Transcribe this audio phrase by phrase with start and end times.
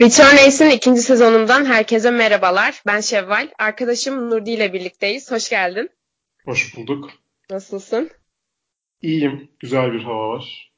[0.00, 2.82] Return Ace'in ikinci sezonundan herkese merhabalar.
[2.86, 3.48] Ben Şevval.
[3.58, 5.30] Arkadaşım Nurdi ile birlikteyiz.
[5.30, 5.90] Hoş geldin.
[6.44, 7.10] Hoş bulduk.
[7.50, 8.10] Nasılsın?
[9.02, 9.48] İyiyim.
[9.58, 10.72] Güzel bir hava var.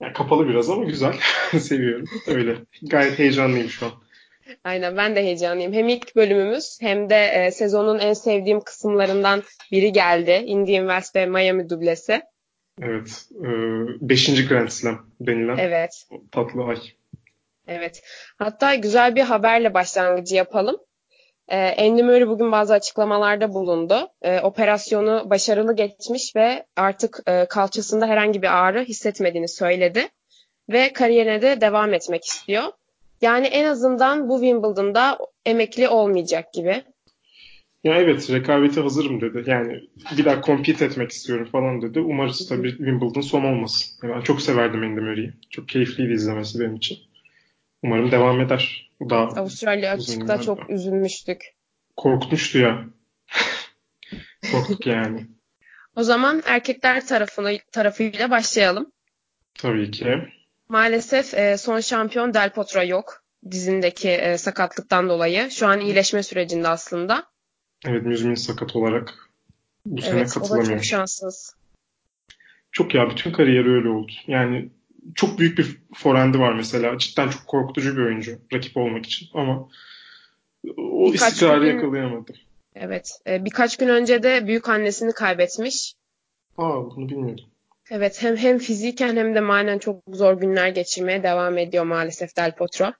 [0.00, 1.14] Yani kapalı biraz ama güzel.
[1.58, 2.04] Seviyorum.
[2.26, 2.56] Öyle.
[2.82, 3.92] Gayet heyecanlıyım şu an.
[4.64, 5.72] Aynen ben de heyecanlıyım.
[5.72, 9.42] Hem ilk bölümümüz hem de e, sezonun en sevdiğim kısımlarından
[9.72, 10.42] biri geldi.
[10.46, 12.22] Indian West ve Miami dublesi.
[12.82, 13.28] Evet.
[13.44, 13.48] E,
[14.08, 16.06] beşinci Grand Slam denilen evet.
[16.32, 16.78] tatlı ay.
[17.70, 18.02] Evet.
[18.38, 20.76] Hatta güzel bir haberle başlangıcı yapalım.
[21.48, 24.08] Ee, Andy Murray bugün bazı açıklamalarda bulundu.
[24.22, 30.08] Ee, operasyonu başarılı geçmiş ve artık e, kalçasında herhangi bir ağrı hissetmediğini söyledi.
[30.68, 32.64] Ve kariyerine de devam etmek istiyor.
[33.20, 36.82] Yani en azından bu Wimbledon'da emekli olmayacak gibi.
[37.84, 39.50] Ya evet rekabete hazırım dedi.
[39.50, 39.80] Yani
[40.16, 42.00] bir daha compete etmek istiyorum falan dedi.
[42.00, 44.08] Umarız tabii Wimbledon son olmasın.
[44.08, 45.32] Ben çok severdim Andy Murray'i.
[45.50, 47.09] Çok keyifliydi izlemesi benim için.
[47.82, 48.90] Umarım devam eder.
[49.10, 51.44] Daha Avustralya açıkta çok üzülmüştük.
[51.96, 52.84] Korkutmuştu ya.
[54.52, 55.26] Korktuk yani.
[55.96, 58.92] O zaman erkekler tarafına, tarafıyla başlayalım.
[59.54, 60.18] Tabii ki.
[60.68, 63.22] Maalesef e, son şampiyon Del Potro yok.
[63.50, 65.50] Dizindeki e, sakatlıktan dolayı.
[65.50, 67.26] Şu an iyileşme sürecinde aslında.
[67.86, 69.14] Evet müzmin sakat olarak
[69.86, 70.58] bu sene evet, katılamıyor.
[70.58, 71.56] Evet o da çok şanssız.
[72.72, 74.12] Çok ya bütün kariyeri öyle oldu.
[74.26, 74.70] Yani
[75.14, 76.98] çok büyük bir forendi var mesela.
[76.98, 79.68] Cidden çok korkutucu bir oyuncu rakip olmak için ama
[80.76, 82.32] o birkaç istikrarı gün, yakalayamadı.
[82.74, 83.20] Evet.
[83.26, 85.94] E, birkaç gün önce de büyük annesini kaybetmiş.
[86.58, 87.44] Aa bunu bilmiyordum.
[87.90, 92.54] Evet hem hem fiziken hem de manen çok zor günler geçirmeye devam ediyor maalesef Del
[92.56, 92.92] Potro.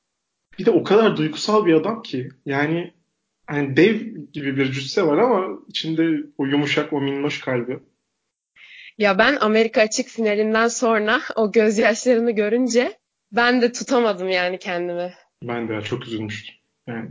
[0.58, 2.92] Bir de o kadar duygusal bir adam ki yani
[3.46, 3.94] hani dev
[4.32, 7.80] gibi bir cüsse var ama içinde o yumuşak o minnoş kalbi.
[9.00, 12.98] Ya ben Amerika açık finalinden sonra o gözyaşlarını görünce
[13.32, 15.14] ben de tutamadım yani kendimi.
[15.42, 16.54] Ben de çok üzülmüştüm.
[16.86, 17.10] Yani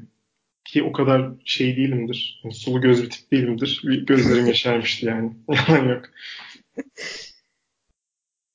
[0.66, 2.42] ki o kadar şey değilimdir.
[2.44, 3.82] Yani sulu göz bir tip değilimdir.
[4.08, 5.32] Gözlerim yaşarmıştı yani.
[5.50, 6.06] Yalan yok.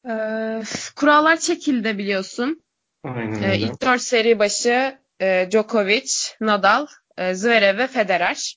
[0.09, 0.63] Ee,
[0.97, 2.63] kurallar çekildi biliyorsun.
[3.05, 3.55] Aynen ee, öyle.
[3.55, 6.87] Ee, ilk dört seri başı e, Djokovic, Nadal,
[7.19, 8.57] e, Zverev ve Federer.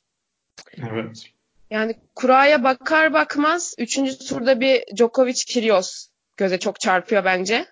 [0.77, 1.36] Evet.
[1.69, 6.07] Yani kuraya bakar bakmaz üçüncü turda bir Djokovic Kyrgios
[6.37, 7.65] göze çok çarpıyor bence.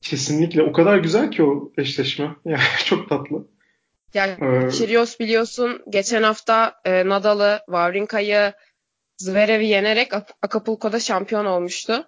[0.00, 0.62] Kesinlikle.
[0.62, 2.36] O kadar güzel ki o eşleşme.
[2.44, 3.48] Yani çok tatlı.
[4.14, 8.52] Yani ee, Kyrgios biliyorsun geçen hafta e, Nadal'ı, Wawrinka'yı,
[9.16, 10.12] Zverev'i yenerek
[10.42, 12.04] Acapulco'da şampiyon olmuştu.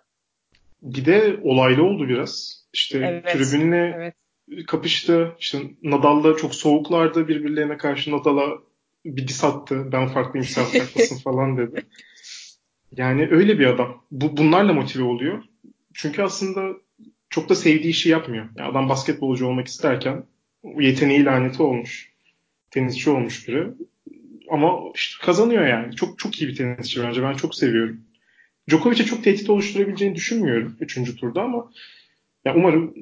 [0.83, 2.65] Bir de olaylı oldu biraz.
[2.73, 4.67] İşte evet, tribünle evet.
[4.67, 5.33] kapıştı.
[5.39, 8.13] İşte Nadal'la çok soğuklardı birbirlerine karşı.
[8.13, 8.70] Nadal'a
[9.05, 9.89] bir dis attı.
[9.93, 11.87] Ben farklıyım sen farklısın falan dedi.
[12.97, 14.05] Yani öyle bir adam.
[14.11, 15.43] Bu, bunlarla motive oluyor.
[15.95, 16.77] Çünkü aslında
[17.31, 18.49] çok da sevdiği işi yapmıyor.
[18.57, 20.25] Yani adam basketbolcu olmak isterken
[20.79, 22.11] yeteneği laneti olmuş.
[22.71, 23.67] Tenisçi olmuş biri.
[24.51, 25.97] Ama işte kazanıyor yani.
[25.97, 27.23] Çok çok iyi bir tenisçi bence.
[27.23, 28.01] Ben çok seviyorum.
[28.71, 31.17] Djokovic'e çok tehdit oluşturabileceğini düşünmüyorum 3.
[31.17, 31.71] turda ama
[32.45, 32.95] ya umarım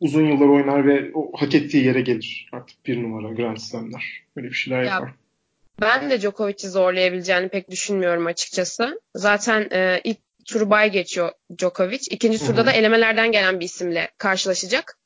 [0.00, 4.22] uzun yıllar oynar ve o hak ettiği yere gelir artık bir numara Grand Slam'ler.
[4.36, 5.14] Böyle bir şeyler ya, yapar.
[5.80, 9.00] Ben de Djokovic'i zorlayabileceğini pek düşünmüyorum açıkçası.
[9.14, 12.00] Zaten e, ilk turu bay geçiyor Djokovic.
[12.10, 12.66] İkinci turda Hı-hı.
[12.66, 14.98] da elemelerden gelen bir isimle karşılaşacak.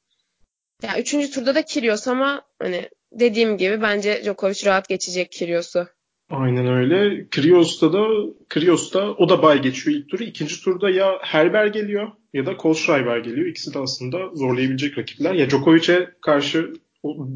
[0.82, 5.86] Ya yani üçüncü turda da Kyrgios ama hani dediğim gibi bence Djokovic rahat geçecek Kyrgios'u.
[6.30, 7.28] Aynen öyle.
[7.30, 8.06] Kyrgios'ta da
[8.48, 10.22] Kyrgios'ta o da bay geçiyor ilk turu.
[10.22, 13.46] İkinci turda ya Herber geliyor ya da Kohlschreiber geliyor.
[13.46, 15.34] İkisi de aslında zorlayabilecek rakipler.
[15.34, 16.72] Ya Djokovic'e karşı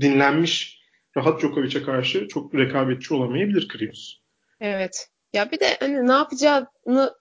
[0.01, 0.74] dinlenmiş
[1.17, 4.15] rahat Djokovic'e karşı çok rekabetçi olamayabilir Kyrgios.
[4.61, 5.09] Evet.
[5.33, 7.15] Ya bir de hani ne yapacağını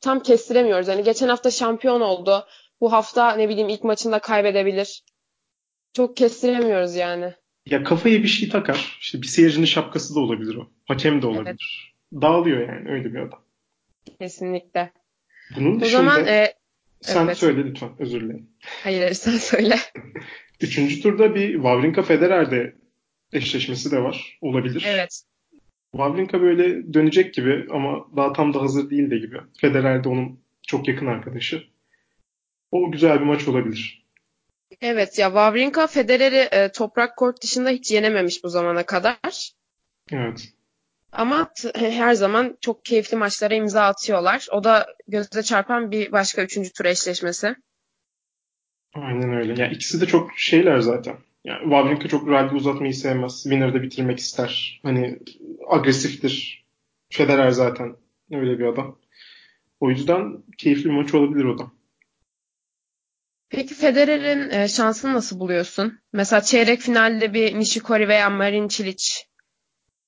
[0.00, 0.88] tam kestiremiyoruz.
[0.88, 2.44] Hani geçen hafta şampiyon oldu.
[2.80, 5.02] Bu hafta ne bileyim ilk maçında kaybedebilir.
[5.92, 7.34] Çok kestiremiyoruz yani.
[7.66, 8.98] Ya kafaya bir şey takar.
[9.00, 10.70] İşte bir seyircinin şapkası da olabilir o.
[10.84, 11.94] Hakem de olabilir.
[12.12, 12.22] Evet.
[12.22, 13.42] Dağılıyor yani öyle bir adam.
[14.18, 14.92] Kesinlikle.
[15.56, 16.54] Bunun o zaman, e,
[17.00, 17.38] sen evet.
[17.38, 18.50] söyle lütfen özür dilerim.
[18.84, 19.76] Hayır sen söyle.
[20.60, 22.74] Üçüncü turda bir Wawrinka Federer'de
[23.32, 24.38] eşleşmesi de var.
[24.40, 24.84] Olabilir.
[24.86, 25.22] Evet.
[25.92, 29.36] Wawrinka böyle dönecek gibi ama daha tam da hazır değil de gibi.
[29.60, 31.62] Federer de onun çok yakın arkadaşı.
[32.70, 34.06] O güzel bir maç olabilir.
[34.80, 39.52] Evet ya Wawrinka Federer'i e, toprak kort dışında hiç yenememiş bu zamana kadar.
[40.12, 40.52] Evet.
[41.12, 44.46] Ama her zaman çok keyifli maçlara imza atıyorlar.
[44.52, 47.54] O da gözde çarpan bir başka üçüncü tur eşleşmesi.
[48.94, 49.62] Aynen öyle.
[49.62, 51.16] Ya ikisi de çok şeyler zaten.
[51.44, 53.42] Yani Wawrinka çok rally uzatmayı sevmez.
[53.42, 54.80] Winner'da bitirmek ister.
[54.82, 55.18] Hani
[55.68, 56.64] agresiftir.
[57.12, 57.96] Federer zaten
[58.30, 58.98] öyle bir adam.
[59.80, 61.70] O yüzden keyifli bir maç olabilir o da.
[63.48, 65.98] Peki Federer'in e, şansını nasıl buluyorsun?
[66.12, 69.04] Mesela çeyrek finalde bir Nishikori veya Marin Cilic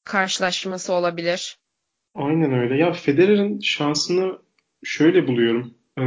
[0.05, 1.59] karşılaşması olabilir.
[2.15, 2.77] Aynen öyle.
[2.77, 4.39] Ya Federer'in şansını
[4.85, 5.75] şöyle buluyorum.
[5.97, 6.03] Ee,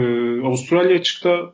[0.48, 1.54] Avustralya açıkta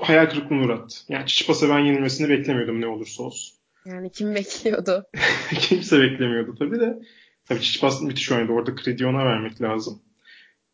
[0.00, 0.96] hayal kırıklığına uğrattı.
[1.08, 3.58] Yani Çiçipas'a ben yenilmesini beklemiyordum ne olursa olsun.
[3.86, 5.04] Yani kim bekliyordu?
[5.60, 6.98] Kimse beklemiyordu tabii de.
[7.44, 8.52] Tabii Çiçipas müthiş oynadı.
[8.52, 10.02] Orada kredi ona vermek lazım.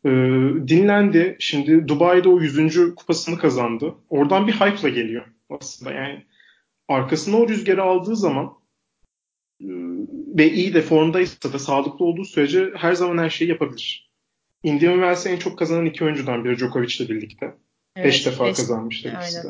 [0.05, 0.11] Ee,
[0.69, 1.37] dinlendi.
[1.38, 2.94] Şimdi Dubai'de o 100.
[2.94, 3.94] kupasını kazandı.
[4.11, 5.93] Oradan bir hype'la geliyor aslında.
[5.93, 6.25] Yani
[6.88, 8.46] arkasına o rüzgarı aldığı zaman
[9.61, 9.69] e,
[10.38, 14.11] ve iyi de formdaysa da sağlıklı olduğu sürece her zaman her şeyi yapabilir.
[14.62, 17.55] Indian Wells'e en çok kazanan iki oyuncudan biri Djokovic'le birlikte.
[17.96, 19.49] Evet, beş defa beş, kazanmışlar ikisi de.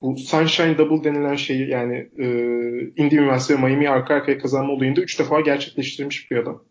[0.00, 2.26] Bu Sunshine Double denilen şeyi yani e,
[2.96, 6.64] Indian Wells ve Miami'yi arka arkaya kazanma olayında üç defa gerçekleştirmiş bir adam.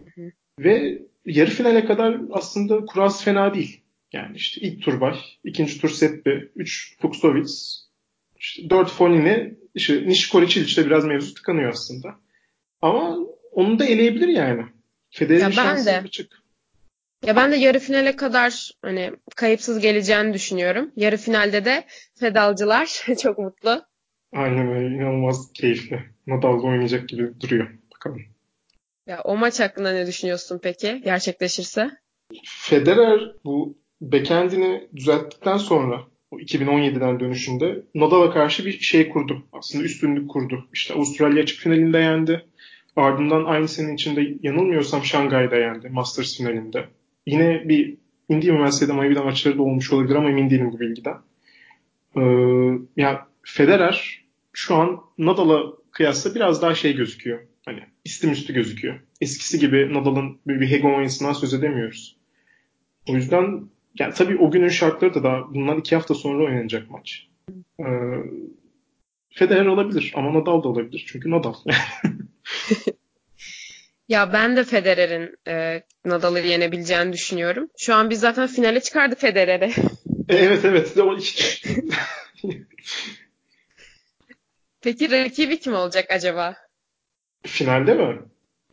[0.00, 0.32] Hı hı.
[0.58, 3.80] Ve yarı finale kadar aslında kuraz fena değil.
[4.12, 7.50] Yani işte ilk tur Bay, ikinci tur Seppi, üç Fuxovic,
[8.38, 12.14] işte dört Fonini, işte Nishikori Çiliç'te biraz mevzu tıkanıyor aslında.
[12.80, 13.18] Ama
[13.52, 14.62] onu da eleyebilir yani.
[15.10, 16.00] Federer'in şansı de.
[16.00, 16.43] açık.
[17.26, 20.90] Ya ben de yarı finale kadar hani kayıpsız geleceğini düşünüyorum.
[20.96, 21.84] Yarı finalde de
[22.20, 23.82] Fedalcılar çok mutlu.
[24.32, 24.94] Aynen öyle.
[24.94, 26.02] inanılmaz keyifli.
[26.26, 27.70] Nadal'da oynayacak gibi duruyor.
[27.94, 28.22] Bakalım.
[29.06, 31.90] Ya o maç hakkında ne düşünüyorsun peki gerçekleşirse?
[32.44, 36.00] Federer bu backend'ini düzelttikten sonra
[36.30, 39.46] o 2017'den dönüşünde Nadal'a karşı bir şey kurdu.
[39.52, 40.68] Aslında üstünlük kurdu.
[40.72, 42.44] İşte Avustralya açık finalinde yendi.
[42.96, 46.88] Ardından aynı senin içinde yanılmıyorsam Şangay'da yendi Masters finalinde.
[47.26, 47.96] Yine bir
[48.28, 51.16] Indian Üniversitesi'de Miami'de maçları da olmuş olabilir ama emin değilim bu bilgiden.
[52.16, 52.20] Ee,
[52.96, 57.40] yani Federer şu an Nadal'a kıyasla biraz daha şey gözüküyor.
[57.64, 59.00] Hani istim üstü gözüküyor.
[59.20, 62.16] Eskisi gibi Nadal'ın bir, bir hegemonyasından söz edemiyoruz.
[63.08, 63.68] O yüzden
[63.98, 67.28] yani tabii o günün şartları da daha bundan iki hafta sonra oynanacak maç.
[67.80, 67.84] Ee,
[69.30, 71.04] Federer olabilir ama Nadal da olabilir.
[71.06, 71.54] Çünkü Nadal.
[74.08, 77.70] Ya ben de Federer'in e, Nadal'ı yenebileceğini düşünüyorum.
[77.78, 79.72] Şu an biz zaten finale çıkardık Federer'i.
[80.28, 80.96] E, evet evet.
[84.80, 86.56] Peki rakibi kim olacak acaba?
[87.46, 88.18] Finalde mi?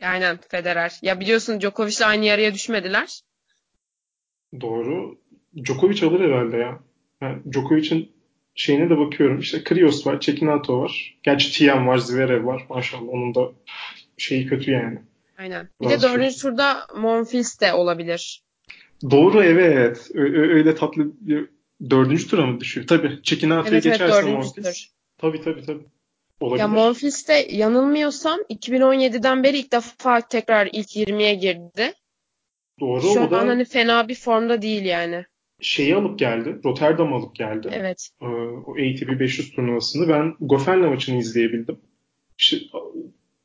[0.02, 0.98] Aynen Federer.
[1.02, 3.20] Ya biliyorsun Djokovic'le aynı yarıya düşmediler.
[4.60, 5.18] Doğru.
[5.64, 6.78] Djokovic alır herhalde ya.
[7.20, 8.12] Yani Djokovic'in
[8.54, 9.38] şeyine de bakıyorum.
[9.38, 11.18] İşte Krios var, Çekinato var.
[11.22, 12.66] Gerçi Tiam var, Zverev var.
[12.68, 13.52] Maşallah onun da
[14.16, 14.98] şeyi kötü yani.
[15.42, 15.68] Aynen.
[15.80, 16.40] Bir Bazı de dördüncü şey.
[16.40, 18.42] turda Monfils de olabilir.
[19.10, 20.10] Doğru evet.
[20.14, 21.48] Ö- öyle tatlı bir
[21.90, 22.86] dördüncü tura mı düşüyor?
[22.86, 23.22] Tabii.
[23.22, 24.64] Çekinato'yu evet, geçerse evet, Monfils.
[24.64, 24.86] Tur.
[25.18, 25.84] Tabii tabii tabii.
[26.40, 26.60] Olabilir.
[26.60, 31.92] Ya Monfils de yanılmıyorsam 2017'den beri ilk defa tekrar ilk 20'ye girdi.
[32.80, 33.00] Doğru.
[33.00, 33.38] Şu an da...
[33.38, 35.24] hani fena bir formda değil yani.
[35.60, 36.60] Şeyi alıp geldi.
[36.64, 37.68] Rotterdam alıp geldi.
[37.72, 38.08] Evet.
[38.22, 38.26] Ee,
[38.66, 40.08] o ATP 500 turnuvasını.
[40.08, 41.80] Ben Goffen'le maçını izleyebildim.
[42.38, 42.56] İşte,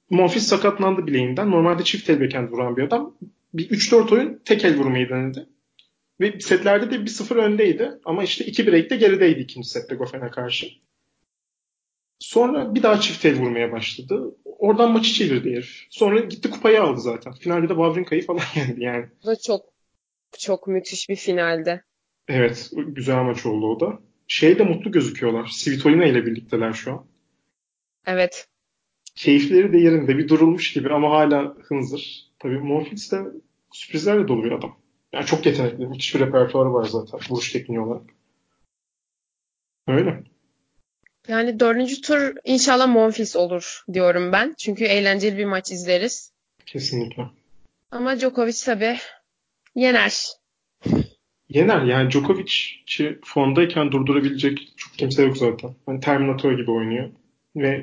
[0.09, 1.51] Monfils sakatlandı bileğinden.
[1.51, 3.17] Normalde çift el backhand vuran bir adam.
[3.53, 5.47] Bir 3-4 oyun tek el vurmayı denedi.
[6.19, 7.91] Ve setlerde de 1-0 öndeydi.
[8.05, 10.67] Ama işte 2 break'te gerideydi ikinci sette Goffen'e karşı.
[12.19, 14.35] Sonra bir daha çift el vurmaya başladı.
[14.45, 15.85] Oradan maçı çevirdi herif.
[15.89, 17.33] Sonra gitti kupayı aldı zaten.
[17.33, 19.05] Finalde de Wawrinka'yı falan yendi yani.
[19.23, 19.65] Bu da çok
[20.37, 21.83] çok müthiş bir finalde.
[22.27, 22.71] Evet.
[22.87, 23.99] Güzel maç oldu o da.
[24.27, 25.47] Şey de mutlu gözüküyorlar.
[25.47, 27.05] Svitolina ile birlikteler şu an.
[28.05, 28.47] Evet
[29.17, 32.27] keyifleri de yerinde bir durulmuş gibi ama hala hınzır.
[32.39, 33.21] Tabii Monfils de
[33.71, 34.77] sürprizlerle dolu bir adam.
[35.13, 35.87] Yani çok yetenekli.
[35.87, 38.03] Müthiş bir repertuarı var zaten vuruş tekniği olarak.
[39.87, 40.23] Öyle.
[41.27, 44.55] Yani dördüncü tur inşallah Monfils olur diyorum ben.
[44.57, 46.31] Çünkü eğlenceli bir maç izleriz.
[46.65, 47.23] Kesinlikle.
[47.91, 48.97] Ama Djokovic tabii
[49.75, 50.23] yener.
[51.49, 55.75] Yener yani Djokovic'i formdayken durdurabilecek çok kimse yok zaten.
[55.85, 57.09] Hani Terminator gibi oynuyor.
[57.55, 57.81] Ve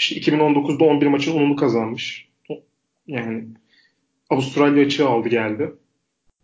[0.00, 2.28] işte 2019'da 11 maçın 10'unu kazanmış.
[3.06, 3.44] Yani
[4.30, 5.72] Avustralya açığı aldı geldi.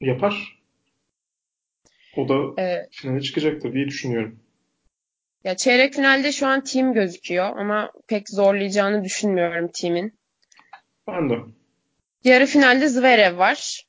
[0.01, 0.63] Yapar.
[2.17, 2.89] O da evet.
[2.91, 4.41] finale çıkacaktır diye düşünüyorum.
[5.45, 10.19] Ya çeyrek finalde şu an team gözüküyor ama pek zorlayacağını düşünmüyorum timin.
[11.07, 11.39] Ben de.
[12.25, 13.87] Yarı finalde Zverev var.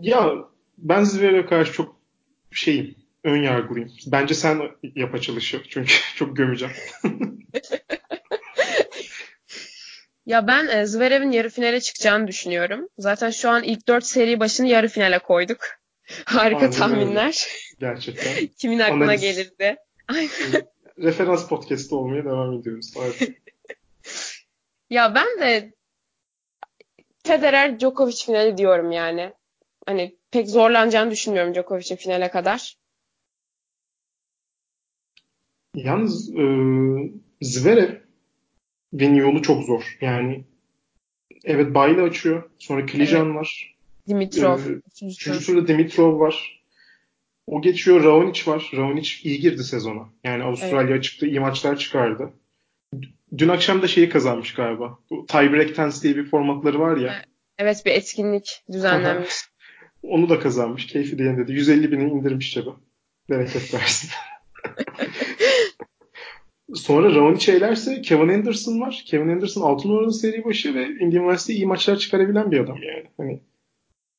[0.00, 0.34] Ya
[0.78, 1.96] ben Zverev'e karşı çok
[2.50, 2.94] şeyim,
[3.24, 3.92] ön yargılıyım.
[4.06, 6.74] Bence sen yap açılışı çünkü çok gömeceğim.
[10.26, 12.88] ya ben e, Zverev'in yarı finale çıkacağını düşünüyorum.
[12.98, 15.58] Zaten şu an ilk dört seri başını yarı finale koyduk.
[16.24, 17.24] Harika Aynen tahminler.
[17.24, 17.92] Öyle.
[17.92, 18.46] Gerçekten.
[18.46, 19.20] Kimin aklına Analiz.
[19.20, 19.76] gelirdi?
[20.98, 22.94] Referans podcast'ı olmaya devam ediyoruz.
[24.90, 25.72] ya ben de
[27.24, 29.32] Federer Djokovic finali diyorum yani.
[29.86, 32.76] Hani pek zorlanacağını düşünmüyorum Djokovic'in finale kadar.
[35.74, 36.44] Yalnız e,
[37.42, 39.96] Zverev'in yolu çok zor.
[40.00, 40.44] Yani
[41.44, 42.50] evet Bayla açıyor.
[42.58, 43.36] Sonra Klijan evet.
[43.36, 43.74] var.
[44.08, 44.58] Dimitrov.
[44.58, 46.62] Ee, üçüncü turda Dimitrov var.
[47.46, 48.04] O geçiyor.
[48.04, 48.70] Raonic var.
[48.76, 50.08] Raonic iyi girdi sezona.
[50.24, 51.04] Yani Avustralya evet.
[51.04, 51.26] çıktı.
[51.26, 52.32] iyi maçlar çıkardı.
[53.38, 54.98] Dün akşam da şeyi kazanmış galiba.
[55.10, 57.24] Bu Tiebreak Tense diye bir formatları var ya.
[57.58, 59.34] Evet bir etkinlik düzenlenmiş.
[60.02, 60.86] Onu da kazanmış.
[60.86, 61.52] Keyfi de dedi.
[61.52, 62.70] 150 bini indirmiş cebe.
[63.30, 64.10] Bereket versin.
[66.74, 69.02] Sonra Raonic eğlerse Kevin Anderson var.
[69.06, 73.06] Kevin Anderson altın oranı seri başı ve Indian West'te iyi maçlar çıkarabilen bir adam yani.
[73.16, 73.40] Hani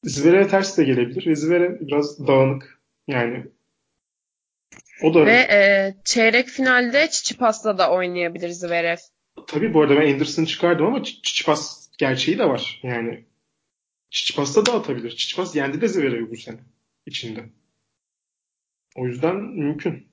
[0.03, 1.35] Zverev ters de gelebilir.
[1.35, 2.81] Zverev biraz dağınık.
[3.07, 3.45] Yani
[5.03, 5.25] o da...
[5.25, 8.97] Ve e, çeyrek finalde Çiçipas'la da oynayabilir Zverev.
[9.47, 12.79] Tabii bu arada ben Anderson çıkardım ama Çiçipas gerçeği de var.
[12.83, 13.25] Yani
[14.09, 15.11] Çiçipas'ta da atabilir.
[15.11, 16.59] Çiçipas yendi de Zverev'i bu sene
[17.05, 17.45] içinde.
[18.95, 20.08] O yüzden mümkün.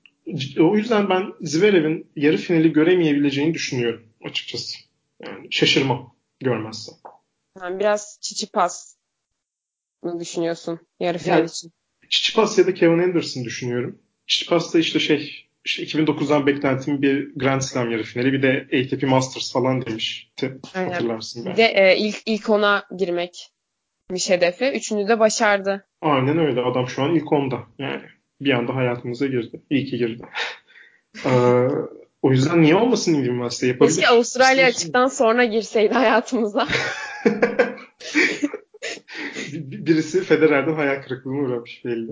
[0.59, 4.77] O yüzden ben Zverev'in yarı finali göremeyebileceğini düşünüyorum açıkçası.
[5.25, 6.95] Yani şaşırmam görmezsem.
[7.61, 8.95] Yani biraz Çiçipas
[10.03, 11.71] mı düşünüyorsun yarı final yani, için?
[12.09, 13.99] Çiçipas ya da Kevin Anderson düşünüyorum.
[14.27, 19.03] Çiçipas da işte şey işte 2009'dan beklentim bir Grand Slam yarı finali bir de ATP
[19.03, 20.57] Masters falan demişti.
[20.75, 20.91] Aynen.
[20.91, 21.57] Hatırlarsın belki.
[21.57, 24.65] Bir de e, ilk, ilk ona girmekmiş hedefi.
[24.65, 25.87] Üçünü de başardı.
[26.01, 26.61] Aynen öyle.
[26.61, 27.63] Adam şu an ilk onda.
[27.79, 28.01] Yani
[28.41, 29.61] bir anda hayatımıza girdi.
[29.69, 30.23] İyi ki girdi.
[31.25, 31.67] ee,
[32.21, 33.95] o yüzden niye olmasın Indian Wells'te yapabilir.
[33.95, 36.67] Keşke Avustralya açıktan sonra girseydi hayatımıza.
[39.53, 42.11] Birisi Federer'den hayal kırıklığına uğramış belli.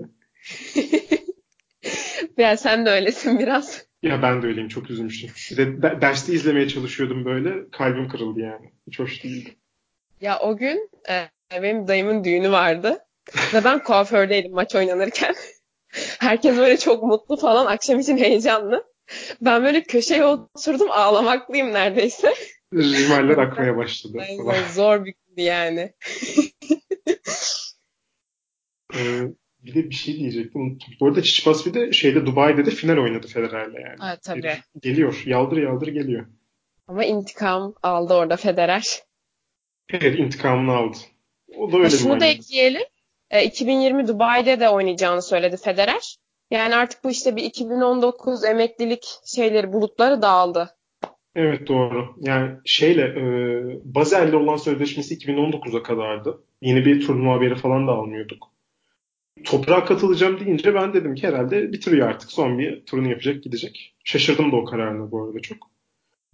[2.38, 3.86] ya sen de öylesin biraz.
[4.02, 4.68] Ya ben de öyleyim.
[4.68, 5.30] Çok üzülmüştüm.
[5.50, 7.70] Bir de derste izlemeye çalışıyordum böyle.
[7.70, 8.72] Kalbim kırıldı yani.
[8.86, 9.56] Hiç hoş değildi.
[10.20, 11.28] Ya o gün e,
[11.62, 12.98] benim dayımın düğünü vardı.
[13.54, 15.34] Ve ben kuafördeydim maç oynanırken.
[16.20, 17.66] Herkes böyle çok mutlu falan.
[17.66, 18.84] Akşam için heyecanlı.
[19.40, 22.34] Ben böyle köşeye oturdum ağlamaklıyım neredeyse.
[22.74, 24.18] Rimaller akmaya başladı.
[24.36, 24.54] Falan.
[24.74, 25.92] Zor bir gündü yani.
[28.94, 29.20] ee,
[29.58, 30.78] bir de bir şey diyecektim.
[31.00, 33.96] Bu arada Çiçipas bir de şeyde Dubai'de de final oynadı Federer'le yani.
[34.04, 34.58] Evet tabii.
[34.82, 35.22] Geliyor.
[35.26, 36.26] Yaldır yaldır geliyor.
[36.88, 39.02] Ama intikam aldı orada Federer.
[39.90, 40.96] Evet intikamını aldı.
[41.56, 42.82] O da öyle Şunu bir da ekleyelim.
[43.30, 46.16] E, 2020 Dubai'de de oynayacağını söyledi Federer.
[46.50, 50.76] Yani artık bu işte bir 2019 emeklilik şeyleri bulutları dağıldı.
[51.34, 52.14] Evet doğru.
[52.20, 53.24] Yani şeyle e,
[53.84, 56.42] Bazel'le olan sözleşmesi 2019'a kadardı.
[56.62, 58.50] Yeni bir turnuva haberi falan da almıyorduk.
[59.44, 62.32] Toprağa katılacağım deyince ben dedim ki herhalde bitiriyor artık.
[62.32, 63.94] Son bir turunu yapacak gidecek.
[64.04, 65.70] Şaşırdım da o kararına bu arada çok.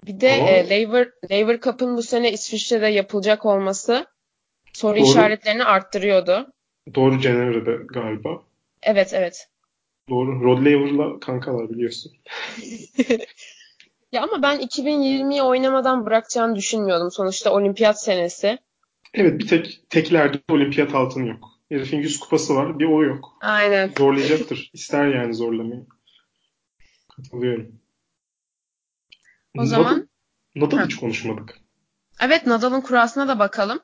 [0.07, 0.51] Bir de Ama...
[0.51, 4.07] e, Lever, Lever Cup'ın bu sene İsviçre'de yapılacak olması
[4.73, 5.05] soru Doğru.
[5.05, 6.53] işaretlerini arttırıyordu.
[6.95, 8.43] Doğru Cenevre'de galiba.
[8.83, 9.49] Evet evet.
[10.09, 10.45] Doğru.
[10.45, 12.12] Rod Laver'la kankalar biliyorsun.
[14.12, 17.11] ya ama ben 2020'yi oynamadan bırakacağını düşünmüyordum.
[17.11, 18.59] Sonuçta olimpiyat senesi.
[19.15, 21.49] Evet bir tek teklerde olimpiyat altın yok.
[21.69, 22.79] Herifin 100 kupası var.
[22.79, 23.39] Bir o yok.
[23.41, 23.91] Aynen.
[23.99, 24.71] Zorlayacaktır.
[24.73, 25.87] İster yani zorlamayı.
[27.17, 27.81] Katılıyorum.
[29.59, 30.09] O Nadal, zaman
[30.57, 31.59] Nadal hiç konuşmadık.
[32.21, 33.81] Evet Nadal'ın kurasına da bakalım.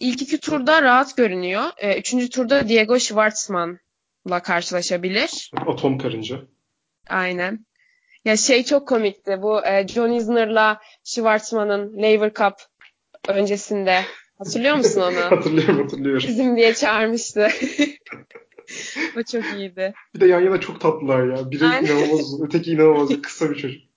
[0.00, 1.64] İlk iki turda rahat görünüyor.
[1.78, 5.50] E, üçüncü turda Diego Schwartzman'la karşılaşabilir.
[5.66, 6.40] Atom karınca.
[7.08, 7.66] Aynen.
[8.24, 9.42] Ya şey çok komikti.
[9.42, 12.54] Bu e, John Isner'la Schwartzman'ın Lever Cup
[13.28, 14.00] öncesinde.
[14.38, 15.16] Hatırlıyor musun onu?
[15.36, 16.28] hatırlıyorum hatırlıyorum.
[16.28, 17.48] Bizim diye çağırmıştı.
[19.16, 19.94] o çok iyiydi.
[20.14, 21.50] Bir de yan yana çok tatlılar ya.
[21.50, 21.86] Biri Aynen.
[21.86, 23.87] inanılmaz öteki inanılmaz kısa bir çocuk.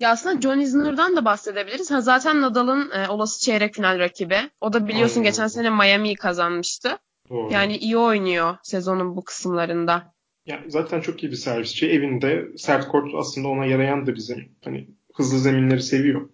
[0.00, 1.90] Ya aslında John Isner'dan da bahsedebiliriz.
[1.90, 4.38] Ha, zaten Nadal'ın e, olası çeyrek final rakibi.
[4.60, 5.30] O da biliyorsun Aynen.
[5.30, 6.98] geçen sene Miami'yi kazanmıştı.
[7.30, 7.52] Doğru.
[7.52, 10.14] Yani iyi oynuyor sezonun bu kısımlarında.
[10.46, 11.90] Ya zaten çok iyi bir servisçi.
[11.90, 14.48] Evinde sert kort aslında ona yarayan da bizim.
[14.64, 16.28] Hani hızlı zeminleri seviyor.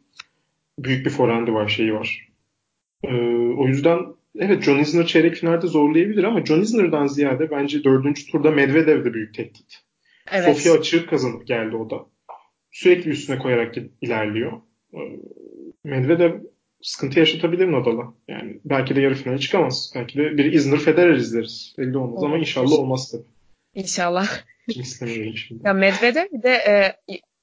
[0.78, 2.28] Büyük bir forendi var, şeyi var.
[3.04, 3.14] Ee,
[3.58, 3.98] o yüzden
[4.38, 9.14] evet John Isner çeyrek finalde zorlayabilir ama John Isner'dan ziyade bence dördüncü turda Medvedev de
[9.14, 9.82] büyük tehdit.
[10.32, 10.56] Evet.
[10.56, 12.06] Sofia açığı kazanıp geldi o da
[12.76, 14.52] sürekli üstüne koyarak ilerliyor.
[14.94, 14.98] Ee,
[15.84, 16.40] Medvedev
[16.82, 18.14] sıkıntı yaşatabilir Nadal'a.
[18.28, 19.92] Yani belki de yarı finale çıkamaz.
[19.94, 21.74] Belki de bir Isner Federer izleriz.
[21.78, 23.22] Belli olmaz ama inşallah olmaz tabii.
[23.74, 24.28] İnşallah.
[24.68, 25.66] İstemiyorum şimdi.
[25.66, 26.96] Ya Medvedev bir de e,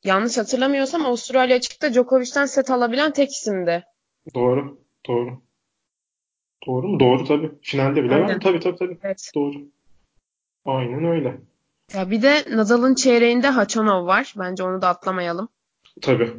[0.04, 3.84] yanlış hatırlamıyorsam Avustralya açıkta Djokovic'ten set alabilen tek isimdi.
[4.36, 4.78] Doğru.
[5.08, 5.42] Doğru.
[6.68, 7.00] Doğru mu?
[7.00, 7.52] Doğru tabii.
[7.62, 8.28] Finalde bile Aynen.
[8.28, 8.40] var?
[8.40, 8.98] Tabii tabii tabii.
[9.04, 9.32] Evet.
[9.36, 9.56] Doğru.
[10.66, 11.38] Aynen öyle.
[11.94, 14.34] Ya bir de Nadal'ın çeyreğinde Hachanov var.
[14.38, 15.50] Bence onu da atlamayalım.
[16.02, 16.34] Tabii.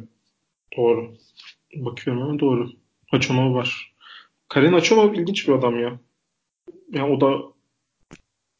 [0.77, 1.13] Doğru.
[1.75, 2.69] Bakıyorum ama doğru.
[3.11, 3.95] Hachanov var.
[4.49, 5.99] Karen Hachanov ilginç bir adam ya.
[6.91, 7.53] Yani o da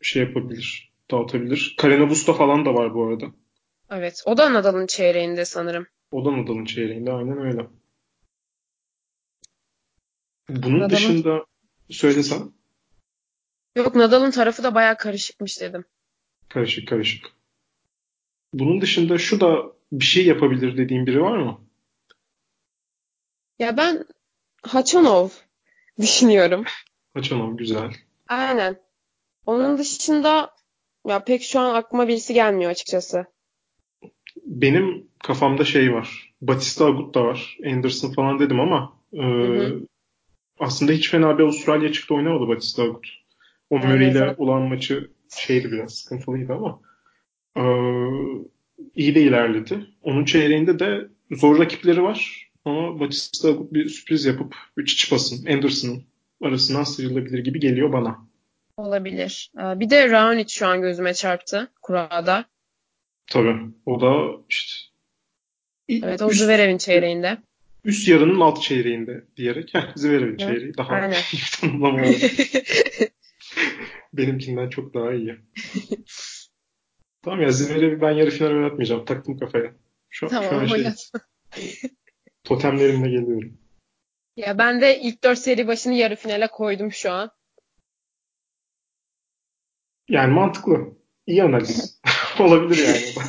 [0.01, 0.93] şey yapabilir.
[1.11, 1.75] Dağıtabilir.
[1.77, 3.25] Karena Busta falan da var bu arada.
[3.89, 4.23] Evet.
[4.25, 5.87] O da Nadal'ın çeyreğinde sanırım.
[6.11, 7.67] O da Nadal'ın çeyreğinde aynen öyle.
[10.49, 10.89] Bunun Nadal'ın...
[10.89, 11.45] dışında
[11.89, 12.51] söylesem.
[13.75, 15.85] Yok Nadal'ın tarafı da bayağı karışıkmış dedim.
[16.49, 17.25] Karışık karışık.
[18.53, 21.61] Bunun dışında şu da bir şey yapabilir dediğin biri var mı?
[23.59, 24.05] Ya ben
[24.61, 25.29] Haçanov
[25.99, 26.63] düşünüyorum.
[27.13, 27.93] Haçanov güzel.
[28.27, 28.77] Aynen.
[29.45, 30.51] Onun dışında
[31.07, 33.25] ya pek şu an aklıma birisi gelmiyor açıkçası.
[34.45, 36.33] Benim kafamda şey var.
[36.41, 37.57] Batista Agut da var.
[37.65, 39.23] Anderson falan dedim ama e,
[40.59, 43.07] aslında hiç fena bir Avustralya çıktı oynamadı Batista Agut.
[43.69, 46.79] O Murray ile olan maçı şeydi biraz sıkıntılıydı ama
[47.57, 47.63] e,
[48.95, 49.85] iyi de ilerledi.
[50.03, 52.49] Onun çeyreğinde de zor rakipleri var.
[52.65, 56.03] Ama Batista bir sürpriz yapıp 3 basın Anderson'ın
[56.43, 58.25] arasından sıyrılabilir gibi geliyor bana.
[58.77, 59.51] Olabilir.
[59.57, 62.45] Ee, bir de Raonic şu an gözüme çarptı kurada.
[63.27, 63.55] Tabii.
[63.85, 64.73] O da işte
[65.89, 67.37] Evet o üst, Zverev'in çeyreğinde.
[67.85, 69.73] Üst yarının alt çeyreğinde diyerek.
[69.95, 70.77] Zverev'in çeyreği.
[70.77, 71.11] Daha Aynen.
[71.33, 72.15] iyi tanımlama oldu.
[74.17, 75.39] Benimkinden çok daha iyi.
[77.21, 79.05] tamam ya Zverev'i ben yarı final oynatmayacağım.
[79.05, 79.73] Taktım kafaya.
[80.09, 80.91] Şu, tamam, şu an şey,
[82.43, 83.57] totemlerimle geliyorum.
[84.35, 87.31] Ya ben de ilk dört seri başını yarı finale koydum şu an.
[90.09, 90.97] Yani mantıklı.
[91.27, 92.01] İyi analiz.
[92.39, 93.27] Olabilir yani.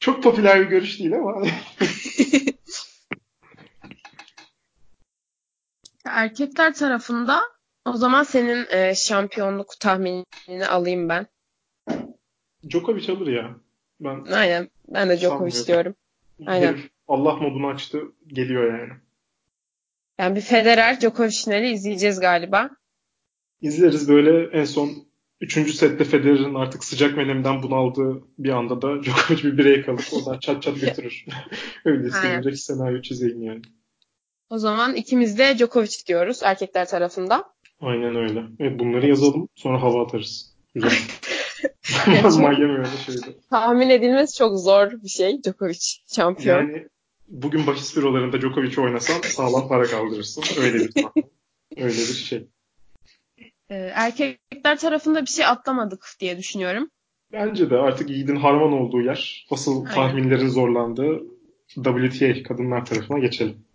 [0.00, 1.46] Çok popüler bir görüş değil ama.
[6.04, 7.42] Erkekler tarafında
[7.86, 11.26] o zaman senin e, şampiyonluk tahminini alayım ben.
[12.70, 13.56] Djokovic alır ya.
[14.00, 14.70] Ben Aynen.
[14.88, 15.94] Ben de Djokovic diyorum.
[16.46, 16.66] Aynen.
[16.66, 18.02] Herif Allah modunu açtı.
[18.26, 18.92] Geliyor yani.
[20.18, 22.70] Yani bir Federer Djokovic finali izleyeceğiz galiba.
[23.60, 25.06] İzleriz böyle en son
[25.40, 30.38] Üçüncü sette Federer'in artık sıcak menemden bunaldığı bir anda da Djokovic bir bireye kalıp oradan
[30.38, 31.24] çat çat götürür.
[31.84, 33.62] Öyle istenecek senaryo çizeyim yani.
[34.50, 37.55] O zaman ikimiz de Djokovic diyoruz erkekler tarafında.
[37.80, 38.44] Aynen öyle.
[38.58, 40.56] Evet, bunları yazalım sonra hava atarız.
[40.74, 40.90] Güzel.
[42.38, 43.36] Miami öyle şeydi.
[43.50, 45.78] Tahmin edilmesi çok zor bir şey Djokovic
[46.14, 46.56] şampiyon.
[46.56, 46.88] Yani
[47.28, 50.44] bugün bahis bürolarında Djokovic oynasan sağlam para kaldırırsın.
[50.62, 51.04] Öyle bir.
[51.76, 52.46] Öyle bir şey.
[53.70, 56.90] Ee, erkekler tarafında bir şey atlamadık diye düşünüyorum.
[57.32, 59.94] Bence de artık Yiğit'in harman olduğu yer, asıl Aynen.
[59.94, 61.22] tahminlerin zorlandığı
[61.68, 63.65] WTA kadınlar tarafına geçelim.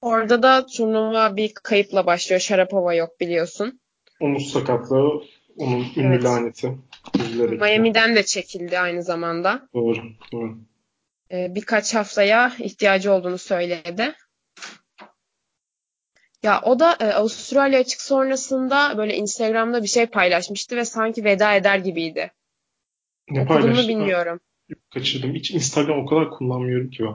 [0.00, 2.40] Orada da turnuva bir kayıpla başlıyor.
[2.40, 3.80] Sharapova yok biliyorsun.
[4.20, 5.22] Omuz sakatlığı,
[5.56, 6.24] onun ünlü evet.
[6.24, 6.78] laneti.
[7.60, 9.68] Miami'den de çekildi aynı zamanda.
[9.74, 10.58] Doğru, doğru.
[11.32, 14.14] Ee, birkaç haftaya ihtiyacı olduğunu söyledi.
[16.42, 21.54] Ya o da e, Avustralya açık sonrasında böyle Instagram'da bir şey paylaşmıştı ve sanki veda
[21.54, 22.32] eder gibiydi.
[23.30, 24.40] Ne Okudun mu bilmiyorum.
[24.94, 25.34] Kaçırdım.
[25.34, 27.14] Hiç Instagram o kadar kullanmıyorum ki ben.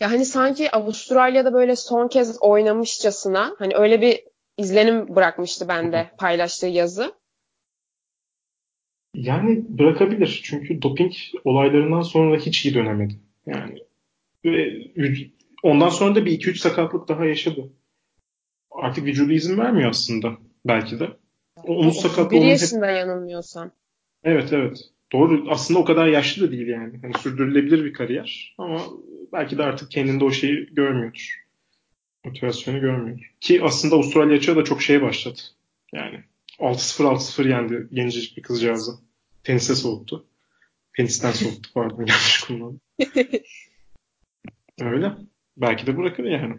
[0.00, 4.24] Ya hani sanki Avustralya'da böyle son kez oynamışçasına hani öyle bir
[4.56, 7.12] izlenim bırakmıştı bende paylaştığı yazı.
[9.14, 10.40] Yani bırakabilir.
[10.44, 11.12] Çünkü doping
[11.44, 13.14] olaylarından sonra hiç iyi dönemedi.
[13.46, 13.78] Yani
[14.44, 14.86] ve
[15.62, 17.70] ondan sonra da bir 2-3 sakatlık daha yaşadı
[18.70, 21.08] artık vücudu izin vermiyor aslında belki de.
[21.66, 22.96] O omuz sakatlığı Bir yaşında hep...
[22.96, 23.70] yanılmıyorsam.
[24.24, 24.78] Evet evet.
[25.12, 25.50] Doğru.
[25.50, 26.98] Aslında o kadar yaşlı da değil yani.
[27.02, 28.82] Hani sürdürülebilir bir kariyer ama
[29.32, 31.44] belki de artık kendinde o şeyi görmüyordur.
[32.24, 33.34] Motivasyonu görmüyor.
[33.40, 35.40] Ki aslında Avustralya açığa da çok şeye başladı.
[35.92, 36.24] Yani
[36.58, 38.92] 6-0 6-0 yendi gencecik bir kızcağızı.
[39.44, 40.26] Tenise soğuttu.
[40.96, 42.80] Tenisten soğuttu pardon yanlış kullandım.
[44.80, 45.12] Öyle.
[45.56, 46.58] Belki de bırakır yani.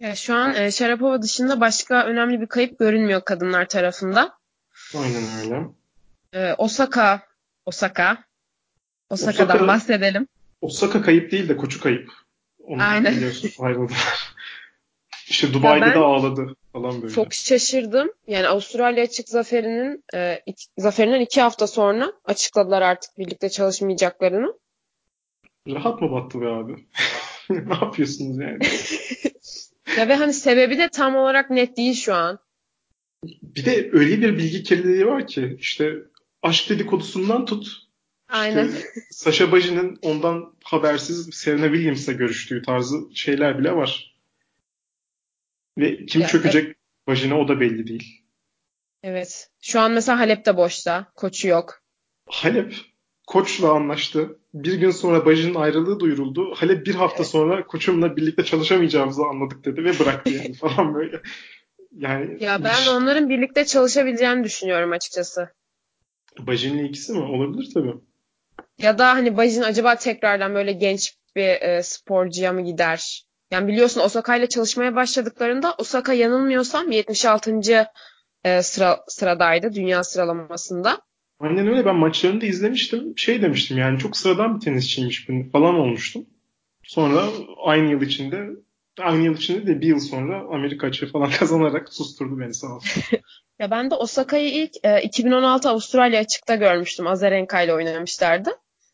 [0.00, 4.38] Ya şu an e, Sharapova dışında başka önemli bir kayıp görünmüyor kadınlar tarafında.
[4.94, 5.68] Aynen öyle.
[6.34, 7.22] E, Osaka,
[7.66, 8.24] Osaka.
[9.10, 10.26] Osaka'dan Osaka, bahsedelim.
[10.60, 12.12] Osaka kayıp değil de koçu kayıp.
[12.58, 13.16] Onu Aynen.
[13.16, 14.34] biliyorsun ayrıldılar.
[15.28, 17.14] İşte Dubai'de de ağladı falan böyle.
[17.14, 18.12] Çok şaşırdım.
[18.26, 24.54] Yani Avustralya açık zaferinin e, iki, zaferinden iki hafta sonra açıkladılar artık birlikte çalışmayacaklarını.
[25.68, 26.86] Rahat mı battı be abi?
[27.50, 28.58] ne yapıyorsunuz yani?
[29.98, 32.38] Ya ve hani sebebi de tam olarak net değil şu an.
[33.42, 35.94] Bir de öyle bir bilgi kirliliği var ki işte
[36.42, 37.90] aşk dedikodusundan tut.
[38.28, 38.68] Aynen.
[38.68, 44.16] İşte Sasha Bajin'in ondan habersiz Serena Williams'la görüştüğü tarzı şeyler bile var.
[45.78, 46.76] Ve kim ya, çökecek evet.
[47.06, 48.22] Bajin'e o da belli değil.
[49.02, 49.50] Evet.
[49.60, 51.12] Şu an mesela Halep de boşta.
[51.14, 51.82] Koçu yok.
[52.26, 52.74] Halep
[53.26, 54.38] koçla anlaştı.
[54.54, 56.54] Bir gün sonra Bajin'in ayrılığı duyuruldu.
[56.54, 57.26] Halep bir hafta evet.
[57.26, 61.22] sonra koçumla birlikte çalışamayacağımızı anladık dedi ve bıraktı yani falan böyle.
[61.92, 65.48] Yani Ya ben onların birlikte çalışabileceğini düşünüyorum açıkçası.
[66.38, 67.18] Bajin'le ikisi mi?
[67.18, 67.94] Olabilir tabii.
[68.78, 73.24] Ya da hani Bajin acaba tekrardan böyle genç bir e, sporcuya mı gider?
[73.50, 77.60] Yani biliyorsun Osaka ile çalışmaya başladıklarında Osaka yanılmıyorsam 76.
[78.44, 81.00] E, sıra sıradaydı dünya sıralamasında.
[81.40, 83.12] Aynen öyle ben maçlarını da izlemiştim.
[83.16, 86.26] Şey demiştim yani çok sıradan bir tenisçiymiş falan olmuştum.
[86.82, 87.24] Sonra
[87.64, 88.50] aynı yıl içinde
[88.98, 93.02] aynı yıl içinde de bir yıl sonra Amerika açığı falan kazanarak susturdu beni sağ olsun.
[93.58, 97.06] ya ben de Osaka'yı ilk e, 2016 Avustralya açıkta görmüştüm.
[97.06, 98.50] Azarenka ile oynamışlardı.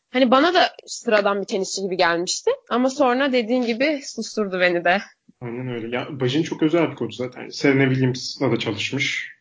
[0.09, 2.51] Hani bana da sıradan bir tenisçi gibi gelmişti.
[2.69, 5.01] Ama sonra dediğin gibi susturdu beni de.
[5.41, 5.95] Aynen öyle.
[5.95, 7.49] Ya Bajin çok özel bir koç zaten.
[7.49, 9.31] Serena Williams'la da çalışmış.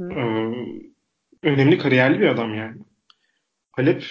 [0.00, 0.14] Ee,
[1.42, 2.76] önemli kariyerli bir adam yani.
[3.72, 4.04] Halep